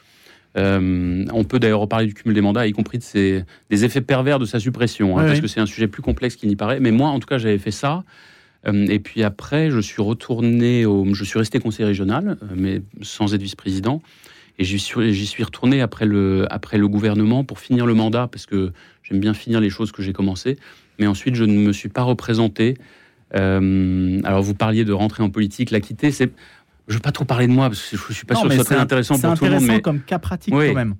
on 0.54 1.44
peut 1.48 1.58
d'ailleurs 1.58 1.80
reparler 1.80 2.06
du 2.06 2.14
cumul 2.14 2.34
des 2.34 2.40
mandats, 2.40 2.66
y 2.66 2.72
compris 2.72 2.98
de 2.98 3.42
des 3.70 3.84
effets 3.84 4.00
pervers 4.00 4.38
de 4.38 4.44
sa 4.44 4.60
suppression, 4.60 5.18
hein, 5.18 5.26
parce 5.26 5.40
que 5.40 5.48
c'est 5.48 5.60
un 5.60 5.66
sujet 5.66 5.88
plus 5.88 6.02
complexe 6.02 6.36
qu'il 6.36 6.48
n'y 6.48 6.56
paraît. 6.56 6.80
Mais 6.80 6.92
moi, 6.92 7.08
en 7.08 7.18
tout 7.18 7.26
cas, 7.26 7.38
j'avais 7.38 7.58
fait 7.58 7.72
ça. 7.72 8.04
Euh, 8.66 8.87
et 8.88 8.99
puis 8.99 9.23
après, 9.23 9.70
je 9.70 9.80
suis 9.80 10.02
retourné, 10.02 10.87
au, 10.87 11.12
je 11.14 11.25
suis 11.25 11.38
resté 11.38 11.61
conseiller 11.61 11.87
régional, 11.87 12.37
euh, 12.42 12.46
mais 12.56 12.82
sans 13.02 13.35
être 13.35 13.42
vice-président. 13.42 14.02
Et 14.58 14.64
j'y 14.64 14.78
suis, 14.78 15.44
retourné 15.44 15.82
après 15.82 16.06
le, 16.06 16.46
après 16.50 16.78
le 16.78 16.88
gouvernement 16.88 17.44
pour 17.44 17.61
finir 17.61 17.85
le 17.85 17.92
mandat, 17.92 18.26
parce 18.26 18.46
que 18.46 18.73
j'aime 19.02 19.20
bien 19.20 19.35
finir 19.35 19.61
les 19.61 19.68
choses 19.68 19.92
que 19.92 20.02
j'ai 20.02 20.14
commencées. 20.14 20.56
Mais 20.99 21.06
ensuite, 21.06 21.35
je 21.35 21.44
ne 21.44 21.58
me 21.58 21.73
suis 21.75 21.90
pas 21.90 22.02
représenté. 22.02 22.78
Euh, 23.35 24.18
alors, 24.25 24.42
vous 24.42 24.54
parliez 24.54 24.87
de 24.87 24.94
rentrer 24.94 25.23
en 25.23 25.28
politique, 25.28 25.70
la 25.70 25.80
quitter. 25.80 26.11
C'est, 26.11 26.32
je 26.88 26.94
ne 26.94 26.96
veux 26.96 27.02
pas 27.02 27.12
trop 27.12 27.26
parler 27.26 27.46
de 27.46 27.52
moi, 27.52 27.68
parce 27.68 27.82
que 27.82 27.99
je 27.99 28.02
ne 28.08 28.14
suis 28.14 28.25
pas 28.25 28.35
sûr 28.35 28.44
que 28.44 28.50
ce 28.50 28.56
soit 28.56 28.64
très 28.64 28.76
intéressant 28.76 29.18
pour 29.18 29.35
tout 29.35 29.44
le 29.44 29.50
monde. 29.50 29.61
C'est 29.61 29.64
intéressant 29.66 29.82
comme 29.82 30.00
cas 30.00 30.18
pratique 30.18 30.54
quand 30.54 30.75
même. 30.75 30.94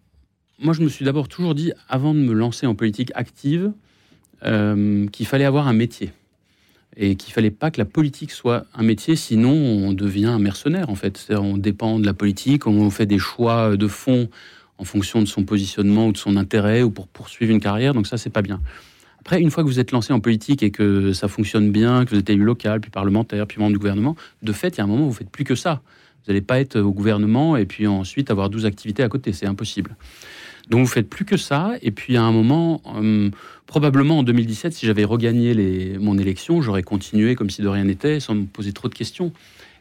Moi, 0.59 0.75
je 0.75 0.83
me 0.83 0.89
suis 0.89 1.07
d'abord 1.07 1.29
toujours 1.29 1.55
dit, 1.55 1.73
avant 1.89 2.13
de 2.13 2.19
me 2.19 2.35
lancer 2.35 2.67
en 2.67 2.75
politique 2.75 3.11
active, 3.15 3.73
qu'il 4.43 5.27
fallait 5.27 5.47
avoir 5.47 5.67
un 5.67 5.73
métier 5.73 6.13
et 6.97 7.17
qu'il 7.17 7.33
fallait 7.33 7.51
pas 7.51 7.71
que 7.71 7.79
la 7.79 7.85
politique 7.85 8.31
soit 8.31 8.65
un 8.75 8.83
métier, 8.83 9.17
sinon 9.17 9.53
on 9.53 9.93
devient 9.93 10.27
un 10.27 10.39
mercenaire 10.39 10.89
en 10.89 10.95
fait. 10.95 11.27
On 11.31 11.59
dépend 11.59 11.99
de 11.99 12.07
la 12.07 12.15
politique, 12.15 12.67
on 12.67 12.91
fait 12.91 13.07
des 13.07 13.19
choix 13.19 13.77
de 13.77 13.89
fond 13.89 14.29
en 14.79 14.85
fonction 14.85 15.21
de 15.21 15.27
son 15.27 15.45
positionnement 15.45 16.09
ou 16.09 16.13
de 16.13 16.19
son 16.19 16.37
intérêt 16.37 16.83
ou 16.83 16.91
pour 16.91 17.09
poursuivre 17.09 17.53
une 17.53 17.61
carrière, 17.61 17.95
donc 17.95 18.07
ça 18.07 18.19
c'est 18.19 18.31
pas 18.31 18.43
bien. 18.43 18.61
Après, 19.21 19.41
une 19.41 19.51
fois 19.51 19.65
que 19.65 19.69
vous 19.69 19.81
êtes 19.81 19.91
lancé 19.91 20.13
en 20.13 20.21
politique 20.21 20.63
et 20.63 20.71
que 20.71 21.13
ça 21.13 21.27
fonctionne 21.27 21.73
bien, 21.73 22.05
que 22.05 22.11
vous 22.11 22.19
êtes 22.19 22.31
élu 22.31 22.45
local, 22.45 22.81
puis 22.81 22.93
parlementaire, 22.93 23.47
puis 23.49 23.59
membre 23.59 23.73
du 23.73 23.79
gouvernement, 23.79 24.15
de 24.43 24.53
fait, 24.53 24.77
il 24.77 24.79
y 24.79 24.81
a 24.81 24.85
un 24.85 24.87
moment 24.87 25.07
où 25.07 25.09
vous 25.09 25.17
faites 25.17 25.31
plus 25.31 25.43
que 25.43 25.57
ça. 25.57 25.83
Vous 26.25 26.33
n'allez 26.33 26.43
pas 26.43 26.61
être 26.61 26.79
au 26.79 26.93
gouvernement 26.93 27.57
et 27.57 27.67
puis 27.67 27.89
ensuite 27.89 28.31
avoir 28.31 28.51
12 28.51 28.67
activités 28.67 29.03
à 29.03 29.09
côté, 29.09 29.33
c'est 29.33 29.47
impossible. 29.47 29.97
Donc 30.69 30.81
vous 30.81 30.87
faites 30.87 31.09
plus 31.09 31.25
que 31.25 31.37
ça. 31.37 31.75
Et 31.83 31.91
puis 31.91 32.17
à 32.17 32.23
un 32.23 32.33
moment, 32.33 32.83
euh, 32.97 33.31
probablement 33.67 34.19
en 34.19 34.23
2017, 34.23 34.73
si 34.73 34.87
j'avais 34.87 35.05
regagné 35.05 35.55
les, 35.55 35.99
mon 35.99 36.19
élection, 36.19 36.61
j'aurais 36.61 36.83
continué 36.83 37.35
comme 37.35 37.51
si 37.51 37.63
de 37.63 37.69
rien 37.69 37.85
n'était, 37.85 38.21
sans 38.21 38.35
me 38.35 38.45
poser 38.45 38.73
trop 38.73 38.89
de 38.89 38.95
questions. 38.95 39.33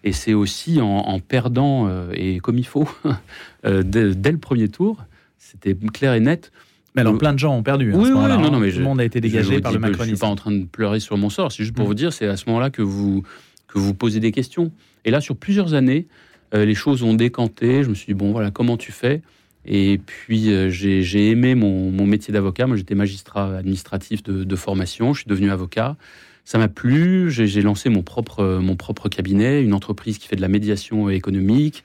Et 0.04 0.12
c'est 0.12 0.36
aussi 0.36 0.80
en, 0.82 1.20
perdant, 1.20 1.88
euh, 1.88 2.12
et 2.14 2.40
comme 2.40 2.60
il 2.60 2.68
faut, 2.68 2.88
euh, 3.66 3.82
dès, 3.84 4.32
le 4.32 4.38
premier 4.38 4.70
tour, 4.70 5.04
c'était 5.40 5.76
clair 5.94 6.14
et 6.14 6.20
net. 6.20 6.52
Mais 6.94 7.02
alors, 7.02 7.18
plein 7.18 7.34
de 7.34 7.40
gens 7.40 7.58
ont 7.58 7.64
perdu. 7.64 7.92
Hein, 7.92 7.98
oui, 7.98 8.10
non, 8.12 8.28
non, 8.28 8.60
mais 8.60 8.72
tout 8.72 8.78
le 8.78 8.84
monde 8.84 9.02
a 9.02 9.04
été 9.04 9.20
dégagé 9.20 9.60
par 9.60 9.74
le 9.74 9.80
macronisme. 9.80 10.06
Je 10.06 10.12
ne 10.12 10.16
suis 10.16 10.22
pas 10.22 10.28
en 10.28 10.36
train 10.36 10.52
de 10.52 10.64
pleurer 10.64 11.00
sur 11.00 11.18
mon 11.18 11.30
sort. 11.30 11.52
C'est 11.52 11.64
juste 11.64 11.76
pour 11.76 11.86
mm. 11.86 11.88
vous 11.88 11.94
dire, 11.94 12.14
c'est 12.14 12.28
à 12.28 12.38
ce 12.38 12.46
moment-là 12.48 12.70
que 12.70 12.84
vous, 12.84 13.24
que 13.68 13.80
vous 13.80 13.94
posez 13.94 14.22
des 14.22 14.32
questions. 14.32 14.72
Et 15.04 15.12
là, 15.12 15.20
sur 15.20 15.36
plusieurs 15.36 15.74
années, 15.74 16.08
les 16.54 16.76
choses 16.76 17.04
ont 17.04 17.16
décanté. 17.16 17.84
Je 17.84 17.90
me 17.90 17.96
suis 17.96 18.06
dit, 18.06 18.14
bon, 18.14 18.32
voilà, 18.32 18.50
comment 18.52 18.78
tu 18.78 18.94
fais? 18.94 19.22
Et 19.68 20.00
puis, 20.06 20.52
euh, 20.52 20.70
j'ai 20.70 21.30
aimé 21.30 21.56
mon, 21.56 21.92
métier 22.06 22.34
d'avocat. 22.34 22.68
Moi, 22.68 22.78
j'étais 22.78 22.96
magistrat 22.96 23.58
administratif 23.58 24.22
de, 24.24 24.56
formation. 24.56 25.14
Je 25.14 25.22
suis 25.22 25.30
devenu 25.30 25.52
avocat. 25.52 25.96
Ça 26.44 26.58
m'a 26.58 26.68
plu. 26.68 27.32
J'ai 27.32 27.62
lancé 27.62 27.90
mon 27.90 28.04
propre, 28.04 28.60
mon 28.62 28.76
propre 28.76 29.10
cabinet, 29.10 29.64
une 29.64 29.74
entreprise 29.74 30.20
qui 30.20 30.28
fait 30.28 30.36
de 30.36 30.42
la 30.42 30.48
médiation 30.48 31.10
économique, 31.10 31.84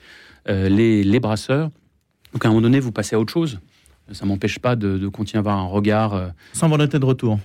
euh, 0.49 0.69
les, 0.69 1.03
les, 1.03 1.21
brasseurs. 1.21 1.71
Donc, 2.35 2.45
à 2.45 2.49
un 2.49 2.51
moment 2.51 2.63
donné, 2.63 2.81
vous 2.81 2.93
passez 2.93 3.17
à 3.17 3.21
autre 3.21 3.33
chose. 3.33 3.59
Ça 4.13 4.27
m'empêche 4.27 4.59
pas 4.59 4.77
de, 4.77 5.09
continuer 5.09 5.39
à 5.39 5.41
avoir 5.41 5.59
un 5.59 5.67
regard. 5.67 6.15
Euh, 6.15 6.29
Sans 6.53 6.69
volonté 6.69 6.99
de 6.99 7.05
retour 7.05 7.39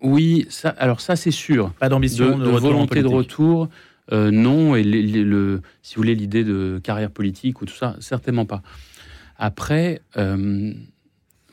Oui, 0.00 0.46
ça, 0.48 0.70
alors 0.70 1.00
ça, 1.02 1.16
c'est 1.16 1.30
sûr. 1.30 1.70
Pas 1.72 1.90
d'ambition, 1.90 2.38
de, 2.38 2.48
volonté 2.48 3.02
de 3.02 3.08
retour. 3.08 3.68
non, 4.10 4.74
et 4.74 4.82
le, 4.82 5.60
si 5.82 5.96
vous 5.96 6.00
voulez, 6.00 6.14
l'idée 6.14 6.44
de 6.44 6.80
carrière 6.82 7.10
politique 7.10 7.60
ou 7.60 7.66
tout 7.66 7.74
ça, 7.74 7.96
certainement 8.00 8.46
pas. 8.46 8.62
Après, 9.38 10.00
euh, 10.16 10.72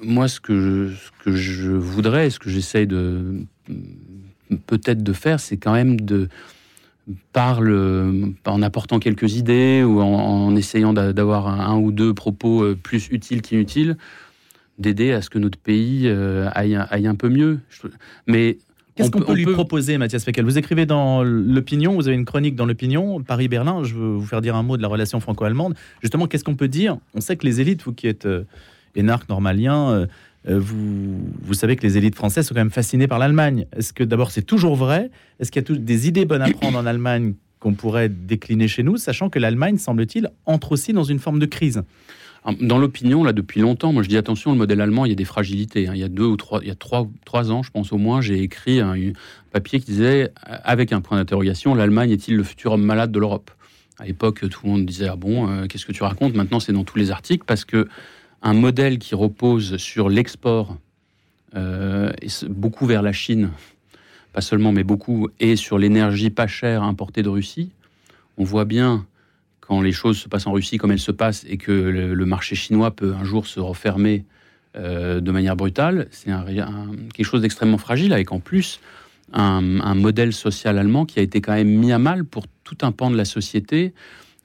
moi, 0.02 0.28
ce 0.28 0.40
que 0.40 0.92
je, 1.26 1.72
voudrais, 1.72 2.30
ce 2.30 2.40
que 2.40 2.50
j'essaye 2.50 2.88
de 2.88 3.46
peut-être 4.68 5.04
de 5.04 5.14
faire, 5.14 5.40
c'est 5.40 5.58
quand 5.58 5.74
même 5.74 6.00
de 6.00 6.28
par 7.34 7.62
en 8.46 8.62
apportant 8.62 9.00
quelques 9.00 9.36
idées 9.36 9.84
ou 9.84 10.02
en, 10.02 10.56
essayant 10.56 10.94
d'avoir 10.94 11.48
un, 11.48 11.78
ou 11.78 11.92
deux 11.92 12.14
propos 12.14 12.64
euh, 12.64 12.76
plus 12.82 13.08
utiles 13.12 13.42
qu'inutiles, 13.42 13.98
d'aider 14.78 15.12
à 15.12 15.22
ce 15.22 15.30
que 15.30 15.40
notre 15.40 15.58
pays 15.58 16.08
euh, 16.08 16.50
aille, 16.54 16.76
aille, 16.76 17.08
un 17.08 17.16
peu 17.16 17.30
mieux. 17.30 17.60
Mais 18.28 18.58
Qu'est-ce 19.02 19.12
qu'on 19.12 19.22
peut, 19.22 19.34
lui 19.34 19.46
proposer, 19.46 19.98
Mathias 19.98 20.24
Feckel 20.24 20.46
Vous 20.46 20.58
écrivez 20.58 20.86
dans 20.86 21.24
l'opinion, 21.24 21.96
vous 21.96 22.08
avez 22.08 22.16
une 22.16 22.26
chronique 22.26 22.56
dans 22.56 22.66
l'opinion, 22.66 23.22
Paris-Berlin, 23.22 23.84
je 23.84 23.96
veux 23.96 24.14
vous 24.16 24.26
faire 24.26 24.42
dire 24.42 24.56
un 24.56 24.64
mot 24.64 24.78
de 24.78 24.82
la 24.82 24.88
relation 24.88 25.20
franco-allemande. 25.20 25.76
Justement, 26.02 26.28
qu'est-ce 26.28 26.44
qu'on 26.44 26.56
peut 26.56 26.68
dire? 26.68 26.98
On 27.16 27.22
sait 27.22 27.36
que 27.36 27.46
les 27.46 27.62
élites, 27.62 27.84
vous 27.84 27.94
qui 27.94 28.08
êtes 28.08 28.26
euh, 28.26 28.44
énarque 28.96 29.30
normalien, 29.30 30.08
euh, 30.50 30.60
vous, 30.60 31.54
savez 31.54 31.76
que 31.76 31.84
les 31.84 31.98
élites 31.98 32.16
françaises 32.16 32.48
sont 32.48 32.54
quand 32.54 32.62
même 32.62 32.72
fascinées 32.72 33.08
par 33.08 33.20
l'Allemagne. 33.20 33.66
Est-ce 33.76 33.94
que 33.94 34.04
d'abord 34.04 34.32
c'est 34.32 34.42
toujours 34.42 34.76
vrai? 34.76 35.12
Est-ce 35.40 35.52
qu'il 35.52 35.62
y 35.62 35.72
a 35.72 35.76
des 35.76 36.08
idées 36.08 36.26
bonnes 36.26 36.42
à 36.42 36.50
prendre 36.50 36.78
en 36.78 36.86
Allemagne 36.86 37.34
qu'on 37.60 37.74
pourrait 37.74 38.10
décliner 38.10 38.68
chez 38.68 38.82
nous, 38.82 38.98
sachant 38.98 39.30
que 39.30 39.38
l'Allemagne, 39.38 39.78
semble-t-il, 39.78 40.30
entre 40.46 40.72
aussi 40.72 40.94
dans 40.94 41.04
une 41.04 41.20
forme 41.20 41.40
de 41.40 41.46
crise? 41.46 41.84
Dans 42.60 42.80
l'opinion, 42.80 43.24
là, 43.24 43.34
depuis 43.34 43.62
longtemps, 43.62 43.94
moi 43.94 44.02
je 44.02 44.10
dis 44.10 44.18
attention, 44.18 44.52
le 44.52 44.58
modèle 44.58 44.82
allemand, 44.82 45.06
il 45.06 45.10
y 45.10 45.12
a 45.12 45.16
des 45.16 45.26
fragilités. 45.26 45.88
Hein. 45.88 45.92
Il 45.94 46.00
y 46.00 46.04
a 46.04 46.10
deux 46.10 46.26
ou 46.26 46.38
trois, 46.38 46.60
il 46.64 46.68
y 46.68 46.72
a 46.72 46.76
trois, 46.76 47.08
trois 47.24 47.52
ans, 47.52 47.62
je 47.62 47.70
pense 47.70 47.94
au 47.94 47.98
moins, 47.98 48.22
j'ai 48.22 48.42
écrit 48.42 48.80
un, 48.80 48.96
papier 49.52 49.80
qui 49.80 49.92
disait, 49.92 50.32
avec 50.46 50.92
un 50.92 51.02
point 51.02 51.18
d'interrogation, 51.18 51.76
l'Allemagne 51.76 52.12
est-il 52.12 52.36
le 52.36 52.44
futur 52.44 52.72
homme 52.72 52.84
malade 52.84 53.12
de 53.12 53.20
l'Europe? 53.20 53.52
À 54.00 54.06
l'époque, 54.06 54.50
tout 54.50 54.62
le 54.64 54.72
monde 54.72 54.86
disait, 54.86 55.08
ah 55.08 55.16
bon, 55.16 55.48
euh, 55.48 55.68
qu'est-ce 55.68 55.86
que 55.86 55.92
tu 55.92 56.02
racontes? 56.02 56.34
Maintenant, 56.34 56.60
c'est 56.60 56.74
dans 56.74 56.84
tous 56.84 56.98
les 56.98 57.12
articles 57.12 57.44
parce 57.46 57.66
que 57.66 57.88
un 58.42 58.54
modèle 58.54 58.98
qui 58.98 59.14
repose 59.14 59.78
sur 59.78 60.10
l'export, 60.10 60.78
euh, 61.56 62.12
beaucoup 62.50 62.88
vers 62.88 63.04
la 63.04 63.14
Chine, 63.14 63.52
pas 64.34 64.42
seulement, 64.42 64.72
mais 64.72 64.84
beaucoup, 64.84 65.30
et 65.40 65.56
sur 65.56 65.78
l'énergie 65.78 66.32
pas 66.32 66.48
chère 66.48 66.82
importée 66.82 67.22
de 67.22 67.30
Russie. 67.30 67.70
On 68.38 68.44
voit 68.44 68.66
bien 68.66 69.06
quand 69.72 69.80
les 69.80 69.94
choses 69.94 70.18
se 70.18 70.28
passent 70.28 70.48
en 70.48 70.52
Russie 70.52 70.78
comme 70.78 70.92
elles 70.92 71.00
se 71.00 71.14
passent 71.14 71.46
et 71.48 71.56
que 71.56 71.72
le, 71.72 72.26
marché 72.26 72.56
chinois 72.56 72.92
peut 72.92 73.14
un 73.18 73.24
jour 73.24 73.48
se 73.48 73.62
refermer 73.62 74.26
euh, 74.76 75.22
de 75.22 75.32
manière 75.32 75.56
brutale, 75.56 76.10
c'est 76.12 76.30
quelque 77.14 77.26
chose 77.26 77.42
d'extrêmement 77.42 77.78
fragile, 77.78 78.12
avec 78.12 78.34
en 78.34 78.42
plus 78.42 78.82
un, 79.32 79.80
un, 79.80 79.96
modèle 79.96 80.34
social 80.34 80.78
allemand 80.78 81.06
qui 81.06 81.20
a 81.20 81.22
été 81.22 81.40
quand 81.40 81.54
même 81.54 81.70
mis 81.70 81.94
à 81.94 82.00
mal 82.00 82.26
pour 82.26 82.48
tout 82.66 82.80
un 82.82 82.92
pan 82.92 83.12
de 83.12 83.16
la 83.16 83.24
société 83.24 83.94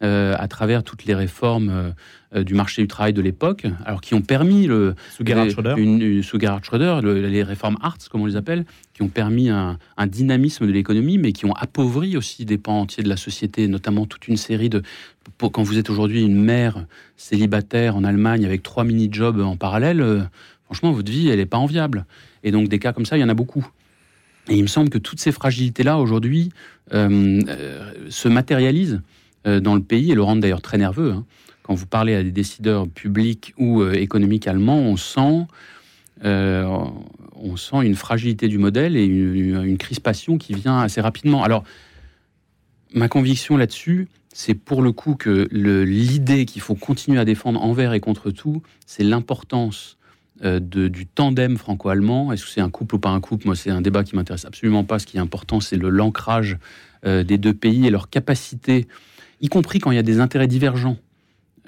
à 0.03 0.49
travers 0.49 0.83
toutes 0.83 1.05
les 1.05 1.15
réformes 1.15 1.71
euh, 1.71 1.91
euh, 2.35 2.45
du 2.45 2.55
marché 2.55 2.83
du 2.83 2.89
travail 2.89 3.13
de 3.13 3.23
l'époque, 3.23 3.67
alors 3.85 4.01
qui 4.01 4.15
ont 4.15 4.21
permis 4.21 4.67
le 4.67 4.95
sous 5.17 5.25
Gerhard 5.25 5.49
Schröder, 5.49 5.75
une, 5.77 6.23
sous 6.23 6.39
Gerhard 6.39 6.65
Schröder 6.65 7.01
les 7.03 7.43
réformes 7.43 7.79
Hartz, 7.81 8.09
comme 8.09 8.23
on 8.23 8.27
les 8.27 8.37
appelle, 8.37 8.65
qui 8.95 9.03
ont 9.03 9.09
permis 9.09 9.49
un, 9.49 9.79
dynamisme 10.07 10.67
de 10.67 10.73
l'économie, 10.73 11.19
mais 11.19 11.33
qui 11.33 11.47
ont 11.47 11.55
appauvri 11.55 12.17
aussi 12.17 12.45
des 12.45 12.59
pans 12.59 12.81
entiers 12.81 13.03
de 13.03 13.09
la 13.09 13.17
société, 13.17 13.69
notamment 13.69 14.07
toute 14.07 14.29
une 14.29 14.37
série 14.37 14.69
de 14.69 14.83
quand 15.39 15.63
vous 15.63 15.79
êtes 15.79 15.91
aujourd'hui 15.91 16.23
une 16.23 16.41
mère 16.41 16.87
célibataire 17.17 17.97
en 17.97 18.05
Allemagne 18.05 18.45
avec 18.45 18.63
trois 18.63 18.85
mini 18.85 19.09
jobs 19.11 19.41
en 19.41 19.57
parallèle, 19.57 20.29
franchement 20.65 20.93
votre 20.93 21.11
vie 21.11 21.29
elle 21.29 21.39
n'est 21.39 21.47
pas 21.47 21.59
enviable. 21.59 22.07
Et 22.45 22.51
donc 22.51 22.69
des 22.69 22.79
cas 22.79 22.93
comme 22.93 23.07
ça 23.07 23.17
il 23.17 23.21
y 23.21 23.25
en 23.25 23.29
a 23.29 23.35
beaucoup. 23.35 23.67
Et 24.49 24.57
il 24.57 24.63
me 24.63 24.69
semble 24.69 24.91
que 24.91 24.99
toutes 24.99 25.21
ces 25.21 25.33
fragilités 25.33 25.83
là 25.83 25.99
aujourd'hui 25.99 26.51
se 26.91 28.29
matérialisent 28.29 28.95
euh, 28.95 29.16
dans 29.47 29.75
le 29.75 29.83
pays 29.83 30.11
et 30.13 30.15
le 30.15 30.23
rendent 30.23 30.41
d'ailleurs 30.41 30.63
très 30.63 30.79
nerveux. 30.79 31.13
Hein. 31.13 31.25
Quand 31.67 31.75
vous 31.75 31.87
parlez 31.87 32.15
à 32.15 32.23
des 32.23 32.31
décideurs 32.31 32.87
publics 32.87 33.53
ou 33.59 33.83
euh, 33.83 33.93
économiques 33.95 34.47
allemands, 34.47 34.79
on 34.79 34.97
sent, 34.97 35.49
euh, 36.25 36.65
on 37.35 37.57
sent 37.57 37.79
une 37.83 37.97
fragilité 37.97 38.47
du 38.47 38.57
modèle 38.57 38.97
et 38.97 39.05
une, 39.05 39.77
crispation 39.77 40.39
qui 40.39 40.55
vient 40.55 40.79
assez 40.79 41.01
rapidement. 41.01 41.43
Alors, 41.43 41.65
ma 42.95 43.09
conviction 43.09 43.57
là-dessus, 43.57 44.07
c'est 44.33 44.55
pour 44.55 44.81
le 44.81 44.93
coup 44.93 45.17
que 45.17 45.49
l'idée 45.51 46.45
qu'il 46.45 46.63
faut 46.63 46.77
continuer 46.77 47.19
à 47.19 47.25
défendre 47.25 47.61
envers 47.61 47.95
et 47.95 48.01
contre 48.01 48.31
tout, 48.31 48.63
c'est 48.87 49.03
l'importance 49.03 49.97
du 50.45 51.07
tandem 51.07 51.57
franco-allemand. 51.57 52.33
Est-ce 52.33 52.45
que 52.45 52.51
c'est 52.51 52.61
un 52.61 52.71
couple 52.71 52.97
ou 52.97 52.99
pas 53.01 53.09
un 53.09 53.21
couple? 53.21 53.47
Moi, 53.47 53.57
c'est 53.57 53.71
un 53.71 53.81
débat 53.81 54.05
qui 54.05 54.15
m'intéresse 54.15 54.45
absolument 54.45 54.85
pas. 54.85 54.99
Ce 54.99 55.07
qui 55.07 55.17
est 55.17 55.21
important, 55.21 55.61
c'est 55.61 55.79
l'ancrage 55.79 56.59
des 57.05 57.39
deux 57.39 57.55
pays 57.55 57.87
et 57.87 57.91
leur 57.91 58.11
capacité 58.11 58.87
y 59.41 59.49
compris 59.49 59.79
quand 59.79 59.91
il 59.91 59.97
y 59.97 59.99
a 59.99 60.03
des 60.03 60.21
intérêts 60.21 60.47
divergents, 60.47 60.97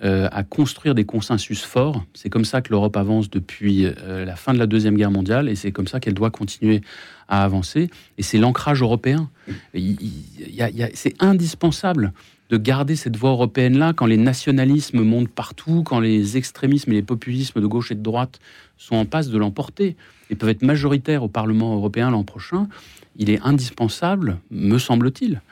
euh, 0.04 0.28
à 0.30 0.44
construire 0.44 0.94
des 0.94 1.04
consensus 1.04 1.64
forts. 1.64 2.04
C'est 2.14 2.30
comme 2.30 2.44
ça 2.44 2.62
que 2.62 2.70
l'Europe 2.70 2.96
avance 2.96 3.30
depuis 3.30 3.84
euh, 3.84 4.24
la 4.24 4.36
fin 4.36 4.54
de 4.54 4.58
la 4.60 4.68
Deuxième 4.68 4.96
Guerre 4.96 5.10
mondiale 5.10 5.48
et 5.48 5.56
c'est 5.56 5.72
comme 5.72 5.88
ça 5.88 5.98
qu'elle 5.98 6.14
doit 6.14 6.30
continuer 6.30 6.82
à 7.26 7.42
avancer. 7.42 7.90
Et 8.16 8.22
c'est 8.22 8.38
l'ancrage 8.38 8.80
européen. 8.80 9.28
C'est 9.74 11.20
indispensable 11.20 12.12
de 12.48 12.56
garder 12.56 12.94
cette 12.94 13.16
voie 13.16 13.30
européenne-là 13.30 13.92
quand 13.92 14.06
les 14.06 14.18
nationalismes 14.18 15.02
montent 15.02 15.30
partout, 15.30 15.82
quand 15.82 15.98
les 15.98 16.36
extrémismes 16.36 16.92
et 16.92 16.94
les 16.94 17.02
populismes 17.02 17.60
de 17.60 17.66
gauche 17.66 17.90
et 17.90 17.96
de 17.96 18.02
droite 18.02 18.38
sont 18.76 18.94
en 18.94 19.04
passe 19.04 19.30
de 19.30 19.38
l'emporter 19.38 19.96
et 20.30 20.36
peuvent 20.36 20.50
être 20.50 20.62
majoritaires 20.62 21.24
au 21.24 21.28
Parlement 21.28 21.74
européen 21.74 22.12
l'an 22.12 22.22
prochain. 22.22 22.68
Il 23.16 23.30
est 23.30 23.40
indispensable, 23.42 24.38
me 24.52 24.78
semble-t-il, 24.78 25.42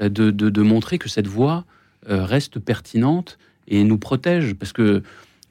euh, 0.00 0.08
de, 0.08 0.62
montrer 0.62 0.98
que 0.98 1.08
cette 1.08 1.26
voie 1.26 1.64
euh, 2.08 2.24
reste 2.24 2.58
pertinente 2.58 3.38
et 3.68 3.82
nous 3.84 3.98
protège. 3.98 4.54
Parce 4.54 4.72
que 4.72 5.02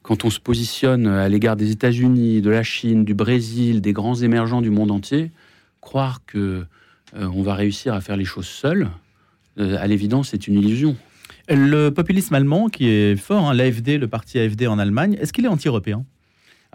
quand 0.04 0.24
on 0.26 0.30
se 0.30 0.40
positionne 0.40 1.08
à 1.08 1.28
l'égard 1.30 1.56
des 1.56 1.72
États-Unis, 1.72 2.42
de 2.42 2.50
la 2.50 2.64
Chine, 2.64 3.04
du 3.04 3.14
Brésil, 3.14 3.82
des 3.82 3.94
grands 3.94 4.16
émergents 4.16 4.62
du 4.62 4.70
monde 4.70 4.92
entier, 4.92 5.32
croire 5.82 6.22
que 6.26 6.66
euh, 7.16 7.28
on 7.34 7.42
va 7.42 7.56
réussir 7.56 7.94
à 7.94 8.02
faire 8.02 8.18
les 8.18 8.26
choses 8.26 8.48
seuls, 8.48 8.90
à 9.58 9.88
l'évidence, 9.88 10.32
c'est 10.32 10.50
une 10.50 10.56
illusion. 10.56 10.98
Le 11.48 11.90
populisme 11.90 12.36
allemand, 12.36 12.68
qui 12.68 12.90
est 12.90 13.16
fort, 13.16 13.48
hein, 13.48 13.54
l'AFD, 13.54 13.98
le 13.98 14.10
parti 14.10 14.38
AFD 14.38 14.68
en 14.68 14.78
Allemagne, 14.78 15.16
est-ce 15.22 15.32
qu'il 15.32 15.46
est 15.46 15.48
anti-européen? 15.48 16.04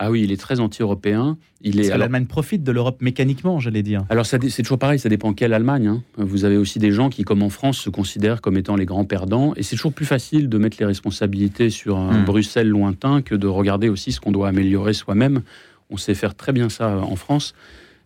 Ah 0.03 0.11
oui, 0.11 0.23
il 0.23 0.33
est 0.33 0.41
très 0.41 0.61
anti-européen. 0.61 1.37
Il 1.61 1.79
est. 1.79 1.95
L'Allemagne 1.95 2.25
profite 2.25 2.65
de 2.65 2.73
l'Europe 2.73 3.03
mécaniquement, 3.03 3.61
j'allais 3.61 3.83
dire. 3.83 4.07
Alors 4.09 4.25
c'est 4.25 4.39
toujours 4.63 4.79
pareil, 4.79 4.99
ça 4.99 5.11
dépend 5.11 5.35
quelle 5.35 5.53
Allemagne. 5.53 5.89
Hein. 5.89 6.03
Vous 6.17 6.47
avez 6.47 6.57
aussi 6.57 6.79
des 6.79 6.91
gens 6.91 7.11
qui, 7.11 7.23
comme 7.23 7.43
en 7.43 7.51
France, 7.51 7.77
se 7.77 7.91
considèrent 7.91 8.41
comme 8.41 8.57
étant 8.57 8.77
les 8.77 8.87
grands 8.87 9.05
perdants, 9.05 9.53
et 9.57 9.63
c'est 9.63 9.77
toujours 9.77 9.93
plus 9.93 10.07
facile 10.07 10.49
de 10.49 10.57
mettre 10.57 10.79
les 10.81 10.87
responsabilités 10.87 11.69
sur 11.69 11.99
un 11.99 12.23
hmm. 12.23 12.25
Bruxelles 12.25 12.69
lointain 12.71 13.21
que 13.21 13.35
de 13.35 13.47
regarder 13.47 13.91
aussi 13.91 14.13
ce 14.13 14.21
qu'on 14.21 14.33
doit 14.33 14.49
améliorer 14.49 14.95
soi-même. 14.95 15.43
On 15.91 15.99
sait 15.99 16.15
faire 16.15 16.35
très 16.35 16.53
bien 16.53 16.71
ça 16.71 16.97
en 16.97 17.17
France, 17.17 17.53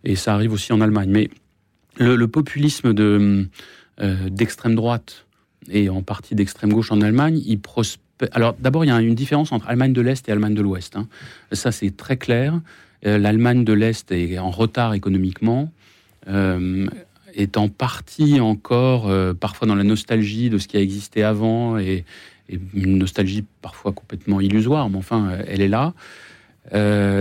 et 0.03 0.17
ça 0.17 0.35
arrive 0.35 0.53
aussi 0.53 0.73
en 0.73 0.81
Allemagne. 0.81 1.11
Mais 1.11 1.31
le, 1.97 2.27
populisme 2.27 2.93
de 2.93 3.47
euh, 4.01 4.29
d'extrême 4.31 4.75
droite 4.75 5.27
et 5.71 5.89
en 5.91 6.03
partie 6.03 6.35
d'extrême 6.35 6.73
gauche 6.73 6.91
en 6.91 7.01
Allemagne, 7.03 7.41
il 7.47 7.61
prospère 7.61 8.04
alors 8.33 8.55
d'abord, 8.59 8.85
il 8.85 8.89
y 8.89 8.91
a 8.91 9.01
une 9.01 9.15
différence 9.15 9.53
entre 9.53 9.69
Allemagne 9.69 9.93
de 9.93 10.01
l'Est 10.01 10.29
et 10.29 10.33
Allemagne 10.33 10.55
de 10.55 10.63
l'Ouest. 10.63 10.97
Hein. 10.97 11.09
Ça, 11.53 11.73
c'est 11.73 11.97
très 11.97 12.17
clair. 12.17 12.61
Euh, 13.07 13.19
L'Allemagne 13.19 13.65
de 13.65 13.73
l'Est 13.73 14.11
est 14.13 14.39
en 14.39 14.51
retard 14.51 14.95
économiquement, 14.95 15.73
euh, 16.29 16.87
est 17.35 17.57
en 17.57 17.69
partie 17.69 18.41
encore 18.41 19.09
euh, 19.09 19.35
parfois 19.35 19.69
dans 19.69 19.75
la 19.75 19.85
nostalgie 19.85 20.49
de 20.49 20.59
ce 20.59 20.69
qui 20.69 20.77
a 20.77 20.81
existé 20.81 21.23
avant 21.23 21.79
et, 21.79 22.05
une 22.75 22.99
nostalgie 22.99 23.43
parfois 23.63 23.93
complètement 23.93 24.39
illusoire, 24.39 24.91
mais 24.91 24.99
enfin, 24.99 25.31
elle 25.49 25.63
est 25.63 25.69
là. 25.69 25.95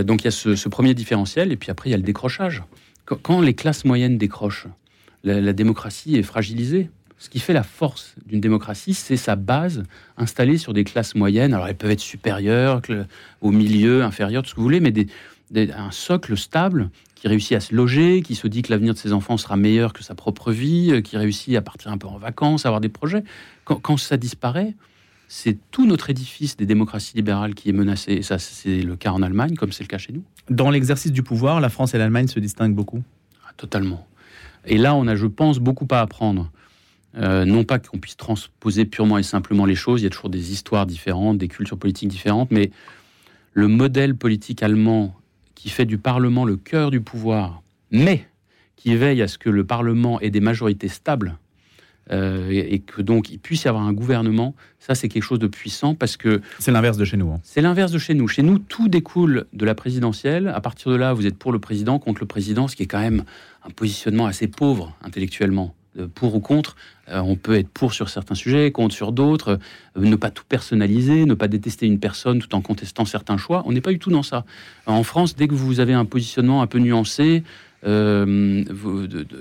donc 0.03 0.21
il 0.21 0.25
y 0.25 0.27
a 0.27 0.32
ce, 0.32 0.67
premier 0.67 0.93
différentiel, 0.93 1.53
et 1.53 1.56
puis 1.56 1.71
après, 1.71 1.88
il 1.88 1.91
y 1.91 1.93
a 1.93 1.97
le 1.97 2.03
décrochage. 2.03 2.62
Quand, 3.06 3.39
les 3.39 3.53
classes 3.53 3.86
moyennes 3.86 4.17
décrochent, 4.17 4.67
la 5.23 5.53
démocratie 5.53 6.17
est 6.17 6.23
fragilisée. 6.23 6.89
Ce 7.23 7.29
qui 7.29 7.39
fait 7.39 7.53
la 7.53 7.63
force 7.63 8.15
d'une 8.25 8.41
démocratie, 8.41 8.93
c'est 8.93 9.15
sa 9.15 9.38
base 9.38 9.83
installée 10.17 10.57
sur 10.57 10.73
des 10.73 10.83
classes 10.83 11.15
moyennes. 11.15 11.53
Alors, 11.53 11.69
elles 11.69 11.77
peuvent 11.77 11.91
être 11.91 12.01
supérieures, 12.01 12.81
au 13.39 13.51
milieu, 13.51 14.03
inférieures, 14.03 14.43
tout 14.43 14.49
ce 14.49 14.55
que 14.55 14.59
vous 14.59 14.65
voulez, 14.65 14.81
mais 14.81 14.91
un 15.71 15.91
socle 15.91 16.36
stable 16.36 16.89
qui 17.15 17.29
réussit 17.29 17.53
à 17.53 17.62
se 17.62 17.73
loger, 17.73 18.23
qui 18.23 18.36
se 18.36 18.45
dit 18.47 18.62
que 18.62 18.71
l'avenir 18.73 18.93
de 18.93 18.99
ses 18.99 19.13
enfants 19.13 19.38
sera 19.38 19.55
meilleur 19.55 19.93
que 19.93 20.03
sa 20.03 20.15
propre 20.15 20.51
vie, 20.51 20.91
euh, 20.91 20.99
qui 20.99 21.15
réussit 21.15 21.55
à 21.55 21.62
partir 21.62 21.93
un 21.93 21.97
peu 21.97 22.07
en 22.07 22.17
vacances, 22.17 22.65
à 22.65 22.67
avoir 22.67 22.81
des 22.81 22.89
projets. 22.89 23.23
Quand, 23.63 23.95
ça 23.95 24.17
disparaît, 24.17 24.75
c'est 25.29 25.57
tout 25.71 25.86
notre 25.86 26.09
édifice 26.09 26.57
des 26.57 26.65
démocraties 26.65 27.15
libérales 27.15 27.55
qui 27.55 27.69
est 27.69 27.73
menacé. 27.73 28.12
Et 28.12 28.21
ça, 28.21 28.38
c'est 28.38 28.81
le 28.81 28.97
cas 28.97 29.13
en 29.13 29.21
Allemagne, 29.21 29.55
comme 29.55 29.71
c'est 29.71 29.86
le 29.86 29.88
cas 29.88 29.97
chez 29.97 30.12
nous. 30.12 30.25
Dans 30.49 30.69
l'exercice 30.69 31.13
du 31.13 31.23
pouvoir, 31.23 31.62
la 31.62 31.69
France 31.69 31.93
et 31.93 31.97
l'Allemagne 31.97 32.27
se 32.27 32.41
distinguent 32.41 32.75
beaucoup? 32.75 33.01
Ah, 33.47 33.51
Totalement. 33.55 34.05
Et 34.65 34.77
là, 34.77 34.93
on 34.93 35.07
a, 35.07 35.15
je 35.15 35.27
pense, 35.27 35.59
beaucoup 35.59 35.88
à 35.91 36.01
apprendre. 36.01 36.51
Euh, 37.15 37.45
non 37.45 37.63
pas 37.63 37.78
qu'on 37.78 37.99
puisse 37.99 38.17
transposer 38.17 38.86
purement 38.86 39.19
et 39.19 39.23
simplement 39.23 39.65
les 39.65 39.76
choses, 39.76 40.02
il 40.02 40.06
y 40.06 40.08
a 40.08 40.10
toujours 40.10 40.32
des 40.32 40.52
histoires 40.52 40.86
différentes, 40.88 41.38
des 41.38 41.47
cultures 41.47 41.78
politiques 41.78 42.10
différentes, 42.10 42.49
mais 42.49 42.71
le 43.54 43.67
modèle 43.67 44.15
politique 44.15 44.63
allemand 44.63 45.13
qui 45.54 45.69
fait 45.69 45.86
du 45.86 45.99
Parlement 45.99 46.43
le 46.43 46.58
cœur 46.58 46.89
du 46.89 47.02
pouvoir, 47.02 47.62
mais 47.91 48.28
qui 48.76 48.95
veille 48.95 49.21
à 49.21 49.28
ce 49.28 49.38
que 49.38 49.52
le 49.52 49.63
Parlement 49.63 50.19
ait 50.21 50.32
des 50.32 50.39
majorités 50.39 50.88
stables, 50.88 51.38
euh, 52.12 52.49
et, 52.49 52.73
et 52.73 52.80
que 52.80 53.02
donc 53.02 53.30
il 53.30 53.38
puisse 53.39 53.63
y 53.63 53.67
avoir 53.67 53.84
un 53.86 53.93
gouvernement, 53.93 54.56
ça 54.80 54.95
c'est 54.95 55.08
quelque 55.08 55.23
chose 55.23 55.39
de 55.39 55.47
puissant 55.47 55.93
parce 55.95 56.17
que 56.17 56.41
C'est 56.60 56.71
l'inverse 56.71 56.97
de 56.97 57.06
chez 57.06 57.15
nous. 57.15 57.32
hein. 57.32 57.39
c'est 57.43 57.62
l'inverse 57.62 57.91
de 57.91 57.99
chez 57.99 58.13
nous. 58.15 58.28
Chez 58.28 58.41
nous, 58.41 58.58
tout 58.58 58.89
découle 58.89 59.45
de 59.54 59.65
la 59.65 59.76
présidentielle. 59.76 60.47
À 60.47 60.60
partir 60.60 60.91
de 60.91 60.97
là, 60.97 61.13
vous 61.13 61.28
êtes 61.28 61.38
pour 61.38 61.52
le 61.54 61.60
président, 61.60 61.99
contre 61.99 62.21
le 62.21 62.28
président, 62.28 62.67
ce 62.67 62.76
qui 62.76 62.84
est 62.84 62.88
quand 62.88 62.99
même 62.99 63.23
un 63.63 63.69
positionnement 63.69 64.26
assez 64.26 64.47
pauvre 64.47 64.97
intellectuellement. 65.02 65.76
Euh, 65.99 66.08
Pour 66.13 66.36
ou 66.36 66.39
contre, 66.39 66.75
euh, 67.10 67.19
on 67.19 67.36
peut 67.36 67.56
être 67.58 67.69
pour 67.69 67.93
sur 67.93 68.10
certains 68.10 68.36
sujets, 68.36 68.71
contre 68.71 68.95
sur 68.95 69.12
d'autres, 69.12 69.60
euh, 69.97 70.01
ne 70.01 70.15
pas 70.15 70.32
tout 70.32 70.43
personnaliser, 70.47 71.25
ne 71.25 71.34
pas 71.34 71.47
détester 71.47 71.86
une 71.86 71.99
personne 71.99 72.39
tout 72.39 72.53
en 72.56 72.62
contestant 72.62 73.06
certains 73.06 73.38
choix. 73.38 73.63
On 73.65 73.71
n'est 73.71 73.82
pas 73.82 73.91
du 73.91 73.99
tout 73.99 74.10
dans 74.10 74.23
ça. 74.23 74.45
En 74.86 75.03
France, 75.03 75.36
dès 75.36 75.47
que 75.47 75.53
vous 75.53 75.79
avez 75.79 75.93
un 75.93 76.06
positionnement 76.06 76.62
un 76.62 76.67
peu 76.67 76.79
nuancé, 76.79 77.43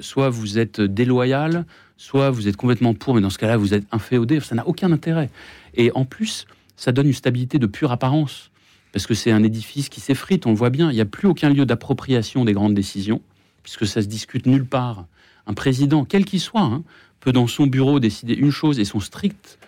soit 0.01 0.31
vous 0.31 0.59
êtes 0.59 0.81
déloyal, 0.81 1.65
soit 1.97 2.31
vous 2.31 2.49
êtes 2.49 2.57
complètement 2.57 2.93
pour, 2.93 3.15
mais 3.15 3.21
dans 3.21 3.31
ce 3.31 3.39
cas-là, 3.39 3.57
vous 3.57 3.73
êtes 3.73 3.85
inféodé. 3.93 4.41
Ça 4.41 4.57
n'a 4.57 4.67
aucun 4.67 4.91
intérêt. 4.91 5.31
Et 5.75 5.93
en 5.95 6.05
plus, 6.05 6.47
ça 6.77 6.91
donne 6.91 7.07
une 7.07 7.13
stabilité 7.13 7.61
de 7.61 7.67
pure 7.67 7.93
apparence, 7.93 8.51
parce 8.93 9.07
que 9.07 9.15
c'est 9.15 9.31
un 9.31 9.45
édifice 9.45 9.89
qui 9.89 10.01
s'effrite, 10.01 10.45
on 10.47 10.51
le 10.51 10.57
voit 10.57 10.71
bien. 10.71 10.91
Il 10.91 10.95
n'y 10.95 11.01
a 11.01 11.07
plus 11.07 11.29
aucun 11.29 11.51
lieu 11.51 11.65
d'appropriation 11.65 12.45
des 12.45 12.53
grandes 12.53 12.75
décisions, 12.75 13.23
puisque 13.63 13.87
ça 13.87 14.03
se 14.03 14.09
discute 14.09 14.47
nulle 14.47 14.67
part. 14.67 15.07
Un 15.47 15.55
président, 15.55 16.05
quel 16.05 16.25
qu'il 16.25 16.41
soit, 16.41 16.61
hein, 16.63 16.83
peut 17.21 17.33
dans 17.33 17.47
son 17.47 17.67
bureau 17.67 18.01
décider 18.01 18.35
une 18.35 18.51
chose 18.51 18.79
et 18.81 18.85
son 18.85 19.01
strict 19.01 19.59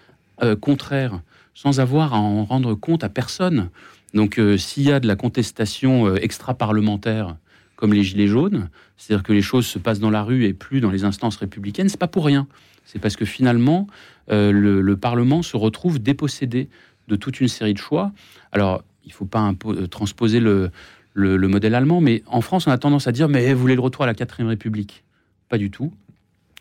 euh, 0.43 0.57
contraire, 0.57 1.21
sans 1.55 1.81
avoir 1.81 2.15
à 2.15 2.19
en 2.19 2.45
rendre 2.45 2.75
compte 2.75 3.05
à 3.05 3.09
personne. 3.09 3.71
Donc, 4.13 4.39
euh, 4.39 4.57
s'il 4.57 4.85
y 4.85 4.93
a 4.93 5.01
de 5.01 5.07
la 5.07 5.17
contestation 5.17 6.07
euh, 6.07 6.17
extra-parlementaire, 6.23 7.37
comme 7.77 7.93
les 7.93 8.03
Gilets 8.03 8.29
jaunes, 8.29 8.69
c'est-à-dire 8.97 9.23
que 9.25 9.33
les 9.33 9.43
choses 9.43 9.67
se 9.67 9.79
passent 9.79 9.99
dans 10.01 10.11
la 10.11 10.23
rue 10.23 10.45
et 10.45 10.55
plus 10.55 10.81
dans 10.81 10.91
les 10.91 11.05
instances 11.05 11.37
républicaines, 11.37 11.89
c'est 11.89 11.99
pas 11.99 12.09
pour 12.09 12.25
rien. 12.25 12.47
C'est 12.85 12.99
parce 13.01 13.17
que 13.17 13.25
finalement, 13.25 13.87
le, 14.29 14.53
le 14.81 14.97
Parlement 14.97 15.43
se 15.43 15.57
retrouve 15.57 15.99
dépossédé 15.99 16.69
de 17.09 17.17
toute 17.17 17.41
une 17.41 17.49
série 17.49 17.75
de 17.75 17.79
choix. 17.79 18.13
Alors, 18.53 18.83
il 19.05 19.09
ne 19.09 19.15
faut 19.15 19.25
pas 19.27 19.53
transposer 19.91 20.39
le, 20.41 20.71
le- 21.15 21.37
le 21.37 21.49
modèle 21.49 21.75
allemand, 21.75 22.01
mais 22.01 22.23
en 22.27 22.41
France, 22.41 22.67
on 22.67 22.71
a 22.71 22.79
tendance 22.79 23.07
à 23.07 23.13
dire 23.13 23.29
Mais 23.29 23.53
vous 23.53 23.61
voulez 23.61 23.75
le 23.75 23.81
retour 23.81 24.05
à 24.05 24.07
la 24.07 24.15
4ème 24.15 24.47
République? 24.47 25.03
Pas 25.49 25.59
du 25.59 25.71
tout. 25.71 25.93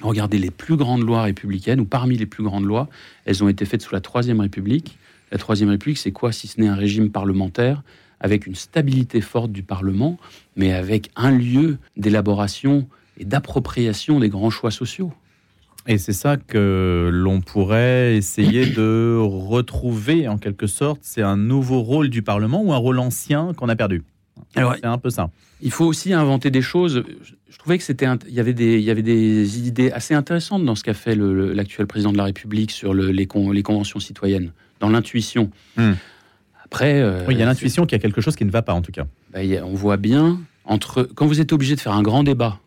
Regardez 0.01 0.39
les 0.39 0.51
plus 0.51 0.75
grandes 0.75 1.03
lois 1.03 1.23
républicaines, 1.23 1.79
ou 1.79 1.85
parmi 1.85 2.17
les 2.17 2.25
plus 2.25 2.43
grandes 2.43 2.65
lois, 2.65 2.89
elles 3.25 3.43
ont 3.43 3.47
été 3.47 3.65
faites 3.65 3.81
sous 3.81 3.93
la 3.93 4.01
Troisième 4.01 4.39
République. 4.39 4.97
La 5.31 5.37
Troisième 5.37 5.69
République, 5.69 5.97
c'est 5.97 6.11
quoi 6.11 6.31
si 6.31 6.47
ce 6.47 6.59
n'est 6.59 6.67
un 6.67 6.75
régime 6.75 7.11
parlementaire 7.11 7.83
avec 8.19 8.47
une 8.47 8.55
stabilité 8.55 9.21
forte 9.21 9.51
du 9.51 9.63
Parlement, 9.63 10.17
mais 10.55 10.71
avec 10.71 11.09
un 11.15 11.31
lieu 11.31 11.77
d'élaboration 11.97 12.87
et 13.17 13.25
d'appropriation 13.25 14.19
des 14.19 14.29
grands 14.29 14.49
choix 14.49 14.71
sociaux 14.71 15.13
Et 15.87 15.97
c'est 15.97 16.13
ça 16.13 16.37
que 16.37 17.09
l'on 17.11 17.41
pourrait 17.41 18.15
essayer 18.15 18.65
de 18.65 19.17
retrouver 19.19 20.27
en 20.27 20.37
quelque 20.37 20.67
sorte. 20.67 21.01
C'est 21.03 21.21
un 21.21 21.37
nouveau 21.37 21.81
rôle 21.81 22.09
du 22.09 22.21
Parlement 22.21 22.61
ou 22.63 22.73
un 22.73 22.77
rôle 22.77 22.99
ancien 22.99 23.53
qu'on 23.53 23.69
a 23.69 23.75
perdu? 23.75 24.03
Alors, 24.55 24.75
c'est 24.75 24.85
un 24.85 24.97
peu 24.97 25.09
ça. 25.09 25.29
Il 25.61 25.71
faut 25.71 25.85
aussi 25.85 26.13
inventer 26.13 26.51
des 26.51 26.61
choses. 26.61 27.03
Je 27.49 27.57
trouvais 27.57 27.77
que 27.77 27.83
c'était, 27.83 28.07
il 28.27 28.33
y 28.33 28.39
avait 28.39 28.53
des, 28.53 28.77
il 28.79 28.83
y 28.83 28.89
avait 28.91 29.01
des 29.03 29.67
idées 29.67 29.91
assez 29.91 30.13
intéressantes 30.13 30.65
dans 30.65 30.75
ce 30.75 30.83
qu'a 30.83 30.93
fait 30.93 31.15
l'actuel 31.15 31.87
président 31.87 32.11
de 32.11 32.17
la 32.17 32.25
République 32.25 32.71
sur 32.71 32.93
le- 32.93 33.11
les, 33.11 33.25
con- 33.27 33.51
les 33.51 33.63
conventions 33.63 33.99
citoyennes, 33.99 34.51
dans 34.79 34.89
l'intuition. 34.89 35.49
Hmm. 35.77 35.93
Après, 36.65 36.99
euh, 37.01 37.25
Oui, 37.27 37.35
il 37.35 37.39
y 37.39 37.43
a 37.43 37.45
l'intuition 37.45 37.85
qu'il 37.85 37.95
y 37.95 37.99
a 37.99 38.01
quelque 38.01 38.21
chose 38.21 38.35
qui 38.35 38.45
ne 38.45 38.51
va 38.51 38.61
pas 38.63 38.73
en 38.73 38.81
tout 38.81 38.91
cas. 38.91 39.05
bah, 39.31 39.39
a- 39.39 39.63
on 39.63 39.73
voit 39.73 39.97
bien 39.97 40.39
entre 40.65 41.03
quand 41.03 41.27
vous 41.27 41.39
êtes 41.41 41.53
obligé 41.53 41.75
de 41.75 41.79
faire 41.79 41.93
un 41.93 42.01
grand 42.03 42.23
débat 42.23 42.59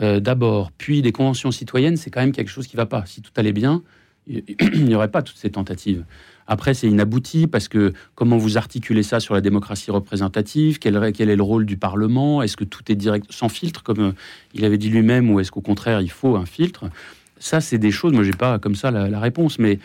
euh, 0.00 0.20
d'abord, 0.20 0.70
puis 0.78 1.02
des 1.02 1.10
conventions 1.12 1.50
citoyennes, 1.50 1.96
c'est 1.96 2.10
quand 2.10 2.20
même 2.20 2.32
quelque 2.32 2.50
chose 2.50 2.66
qui 2.68 2.76
ne 2.76 2.80
va 2.80 2.86
pas. 2.86 3.04
Si 3.06 3.20
tout 3.22 3.32
allait 3.36 3.52
bien, 3.52 3.82
il 4.28 4.44
n'y 4.84 4.94
aurait 4.94 5.10
pas 5.10 5.22
toutes 5.22 5.36
ces 5.36 5.50
tentatives. 5.50 6.04
Après, 6.52 6.74
c'est 6.74 6.88
inabouti 6.88 7.46
parce 7.46 7.68
que 7.68 7.92
comment 8.16 8.36
vous 8.36 8.58
articulez 8.58 9.04
ça 9.04 9.20
sur 9.20 9.34
la 9.34 9.40
démocratie 9.40 9.92
représentative? 9.92 10.80
Quel, 10.80 11.12
quel 11.12 11.30
est 11.30 11.36
le 11.36 11.44
rôle 11.44 11.64
du 11.64 11.76
Parlement? 11.76 12.42
Est-ce 12.42 12.56
que 12.56 12.64
tout 12.64 12.90
est 12.90 12.96
direct, 12.96 13.26
sans 13.30 13.48
filtre, 13.48 13.84
comme 13.84 14.00
euh, 14.00 14.12
il 14.52 14.64
avait 14.64 14.76
dit 14.76 14.90
lui-même, 14.90 15.30
ou 15.30 15.38
est-ce 15.38 15.52
qu'au 15.52 15.60
contraire, 15.60 16.00
il 16.00 16.10
faut 16.10 16.34
un 16.34 16.46
filtre? 16.46 16.90
Ça, 17.38 17.60
c'est 17.60 17.78
des 17.78 17.92
choses, 17.92 18.12
moi, 18.12 18.24
j'ai 18.24 18.32
pas 18.32 18.58
comme 18.58 18.74
ça 18.74 18.90
la, 18.90 19.08
la 19.08 19.20
réponse, 19.20 19.60
mais 19.60 19.78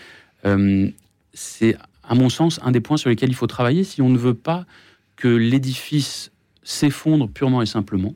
euh, 0.48 0.90
c'est, 1.36 1.78
à 2.04 2.16
mon 2.16 2.30
sens, 2.30 2.60
un 2.64 2.72
des 2.72 2.82
points 2.82 2.98
sur 2.98 3.12
lesquels 3.12 3.30
il 3.30 3.36
faut 3.36 3.46
travailler 3.46 3.84
si 3.84 4.02
on 4.02 4.10
ne 4.10 4.18
veut 4.18 4.34
pas 4.34 4.66
que 5.18 5.28
l'édifice 5.28 6.32
s'effondre 6.64 7.30
purement 7.30 7.62
et 7.62 7.68
simplement. 7.68 8.16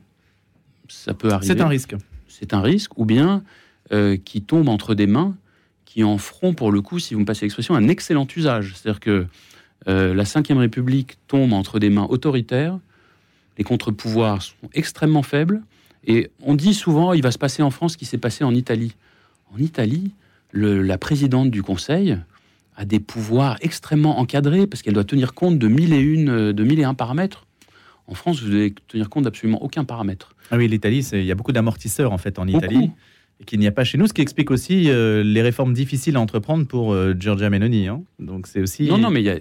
Ça 0.88 1.14
peut 1.14 1.30
arriver. 1.30 1.54
C'est 1.54 1.60
un 1.60 1.68
risque. 1.68 1.94
C'est 2.26 2.52
un 2.52 2.62
risque, 2.62 2.98
ou 2.98 3.04
bien 3.04 3.44
euh, 3.92 4.16
qui 4.16 4.42
tombe 4.42 4.68
entre 4.68 4.96
des 4.96 5.06
mains 5.06 5.36
qui 5.90 6.04
en 6.04 6.18
feront, 6.18 6.54
pour 6.54 6.70
le 6.70 6.80
coup, 6.82 7.00
si 7.00 7.14
vous 7.14 7.20
me 7.20 7.24
passez 7.24 7.44
l'expression, 7.46 7.74
un 7.74 7.88
excellent 7.88 8.24
usage. 8.36 8.74
C'est-à-dire 8.76 9.00
que 9.00 9.26
euh, 9.88 10.14
la 10.14 10.22
Ve 10.22 10.56
République 10.56 11.16
tombe 11.26 11.52
entre 11.52 11.80
des 11.80 11.90
mains 11.90 12.06
autoritaires, 12.08 12.78
les 13.58 13.64
contre-pouvoirs 13.64 14.40
sont 14.40 14.54
extrêmement 14.72 15.24
faibles, 15.24 15.62
et 16.06 16.30
on 16.42 16.54
dit 16.54 16.74
souvent, 16.74 17.12
il 17.12 17.22
va 17.22 17.32
se 17.32 17.38
passer 17.38 17.62
en 17.64 17.70
France 17.70 17.94
ce 17.94 17.98
qui 17.98 18.04
s'est 18.06 18.18
passé 18.18 18.44
en 18.44 18.54
Italie. 18.54 18.94
En 19.52 19.58
Italie, 19.58 20.12
le- 20.52 20.80
la 20.82 20.96
présidente 20.96 21.50
du 21.50 21.64
Conseil 21.64 22.16
a 22.76 22.84
des 22.84 23.00
pouvoirs 23.00 23.56
extrêmement 23.60 24.20
encadrés, 24.20 24.68
parce 24.68 24.82
qu'elle 24.82 24.94
doit 24.94 25.02
tenir 25.04 25.34
compte 25.34 25.58
de 25.58 25.66
mille 25.66 25.92
et 25.92 25.98
une, 26.00 26.28
euh, 26.30 26.52
de 26.52 26.62
mille 26.62 26.78
et 26.78 26.84
un 26.84 26.94
paramètres. 26.94 27.46
En 28.06 28.14
France, 28.14 28.40
vous 28.42 28.48
devez 28.48 28.74
tenir 28.86 29.10
compte 29.10 29.24
d'absolument 29.24 29.60
aucun 29.60 29.82
paramètre. 29.84 30.36
Ah 30.52 30.56
oui, 30.56 30.68
l'Italie, 30.68 31.04
il 31.12 31.24
y 31.24 31.32
a 31.32 31.34
beaucoup 31.34 31.52
d'amortisseurs 31.52 32.12
en 32.12 32.18
fait 32.18 32.38
en 32.38 32.46
Beaucoup. 32.46 32.58
Italie. 32.58 32.90
Et 33.40 33.44
qu'il 33.44 33.58
n'y 33.58 33.66
a 33.66 33.72
pas 33.72 33.84
chez 33.84 33.96
nous, 33.98 34.06
ce 34.06 34.12
qui 34.12 34.20
explique 34.20 34.50
aussi 34.50 34.90
euh, 34.90 35.22
les 35.22 35.40
réformes 35.42 35.72
difficiles 35.72 36.16
à 36.16 36.20
entreprendre 36.20 36.66
pour 36.66 36.92
euh, 36.92 37.14
Giorgia 37.18 37.48
Meloni. 37.50 37.88
hein. 37.88 38.02
Donc 38.18 38.46
c'est 38.46 38.60
aussi. 38.60 38.84
Non, 38.86 38.98
non, 38.98 39.10
mais 39.10 39.20
il 39.22 39.26
y 39.26 39.30
a, 39.30 39.36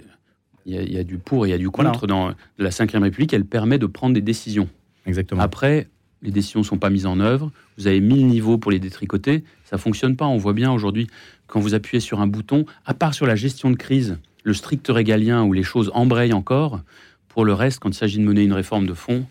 y 0.65 0.77
a- 0.77 0.81
il 0.83 0.93
y 0.93 0.97
a 0.97 1.03
du 1.03 1.17
pour 1.17 1.45
et 1.45 1.49
il 1.49 1.51
y 1.51 1.55
a 1.55 1.57
du 1.57 1.67
Voilà. 1.73 1.89
contre 1.91 2.07
dans 2.07 2.31
la 2.57 2.69
Ve 2.69 3.01
République. 3.01 3.33
Elle 3.33 3.45
permet 3.45 3.77
de 3.77 3.85
prendre 3.85 4.13
des 4.13 4.21
décisions. 4.21 4.69
Exactement. 5.05 5.41
Après, 5.41 5.87
les 6.21 6.31
décisions 6.31 6.59
ne 6.61 6.65
sont 6.65 6.77
pas 6.77 6.89
mises 6.89 7.05
en 7.05 7.19
œuvre. 7.19 7.51
Vous 7.77 7.87
avez 7.87 7.99
1000 7.99 8.27
niveaux 8.27 8.57
pour 8.57 8.71
les 8.71 8.79
détricoter. 8.79 9.43
Ça 9.65 9.77
fonctionne 9.77 10.15
pas. 10.15 10.27
On 10.27 10.37
voit 10.37 10.53
bien 10.53 10.71
aujourd'hui, 10.71 11.07
quand 11.47 11.59
vous 11.59 11.73
appuyez 11.73 11.99
sur 11.99 12.21
un 12.21 12.27
bouton, 12.27 12.65
à 12.85 12.93
part 12.93 13.13
sur 13.13 13.25
la 13.25 13.35
gestion 13.35 13.69
de 13.71 13.75
crise, 13.75 14.17
le 14.43 14.53
strict 14.53 14.87
régalien 14.89 15.43
où 15.43 15.51
les 15.53 15.63
choses 15.63 15.91
embrayent 15.93 16.33
encore, 16.33 16.81
pour 17.27 17.43
le 17.45 17.53
reste, 17.53 17.79
quand 17.79 17.89
il 17.89 17.93
s'agit 17.97 18.17
de 18.19 18.23
mener 18.23 18.43
une 18.43 18.53
réforme 18.53 18.85
de 18.87 18.93
fond, 18.93 19.25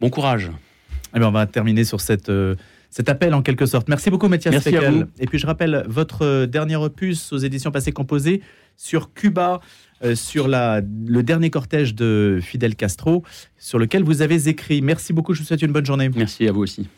bon 0.00 0.10
courage. 0.10 0.50
Eh 1.14 1.18
bien, 1.18 1.28
on 1.28 1.32
va 1.32 1.46
terminer 1.46 1.84
sur 1.84 2.00
cette, 2.00 2.28
euh, 2.28 2.54
cet 2.90 3.08
appel 3.08 3.34
en 3.34 3.42
quelque 3.42 3.66
sorte. 3.66 3.88
Merci 3.88 4.10
beaucoup, 4.10 4.28
Mathias 4.28 4.52
Merci 4.52 4.76
à 4.76 4.90
vous. 4.90 5.04
Et 5.18 5.26
puis 5.26 5.38
je 5.38 5.46
rappelle 5.46 5.84
votre 5.88 6.22
euh, 6.22 6.46
dernier 6.46 6.76
opus 6.76 7.32
aux 7.32 7.38
éditions 7.38 7.70
Passé 7.70 7.92
Composé 7.92 8.42
sur 8.76 9.14
Cuba, 9.14 9.60
euh, 10.02 10.14
sur 10.14 10.48
la, 10.48 10.80
le 10.80 11.22
dernier 11.22 11.50
cortège 11.50 11.94
de 11.94 12.40
Fidel 12.42 12.74
Castro, 12.74 13.22
sur 13.58 13.78
lequel 13.78 14.02
vous 14.02 14.22
avez 14.22 14.48
écrit. 14.48 14.82
Merci 14.82 15.12
beaucoup, 15.12 15.34
je 15.34 15.40
vous 15.40 15.46
souhaite 15.46 15.62
une 15.62 15.72
bonne 15.72 15.86
journée. 15.86 16.10
Merci 16.14 16.48
à 16.48 16.52
vous 16.52 16.62
aussi. 16.62 16.88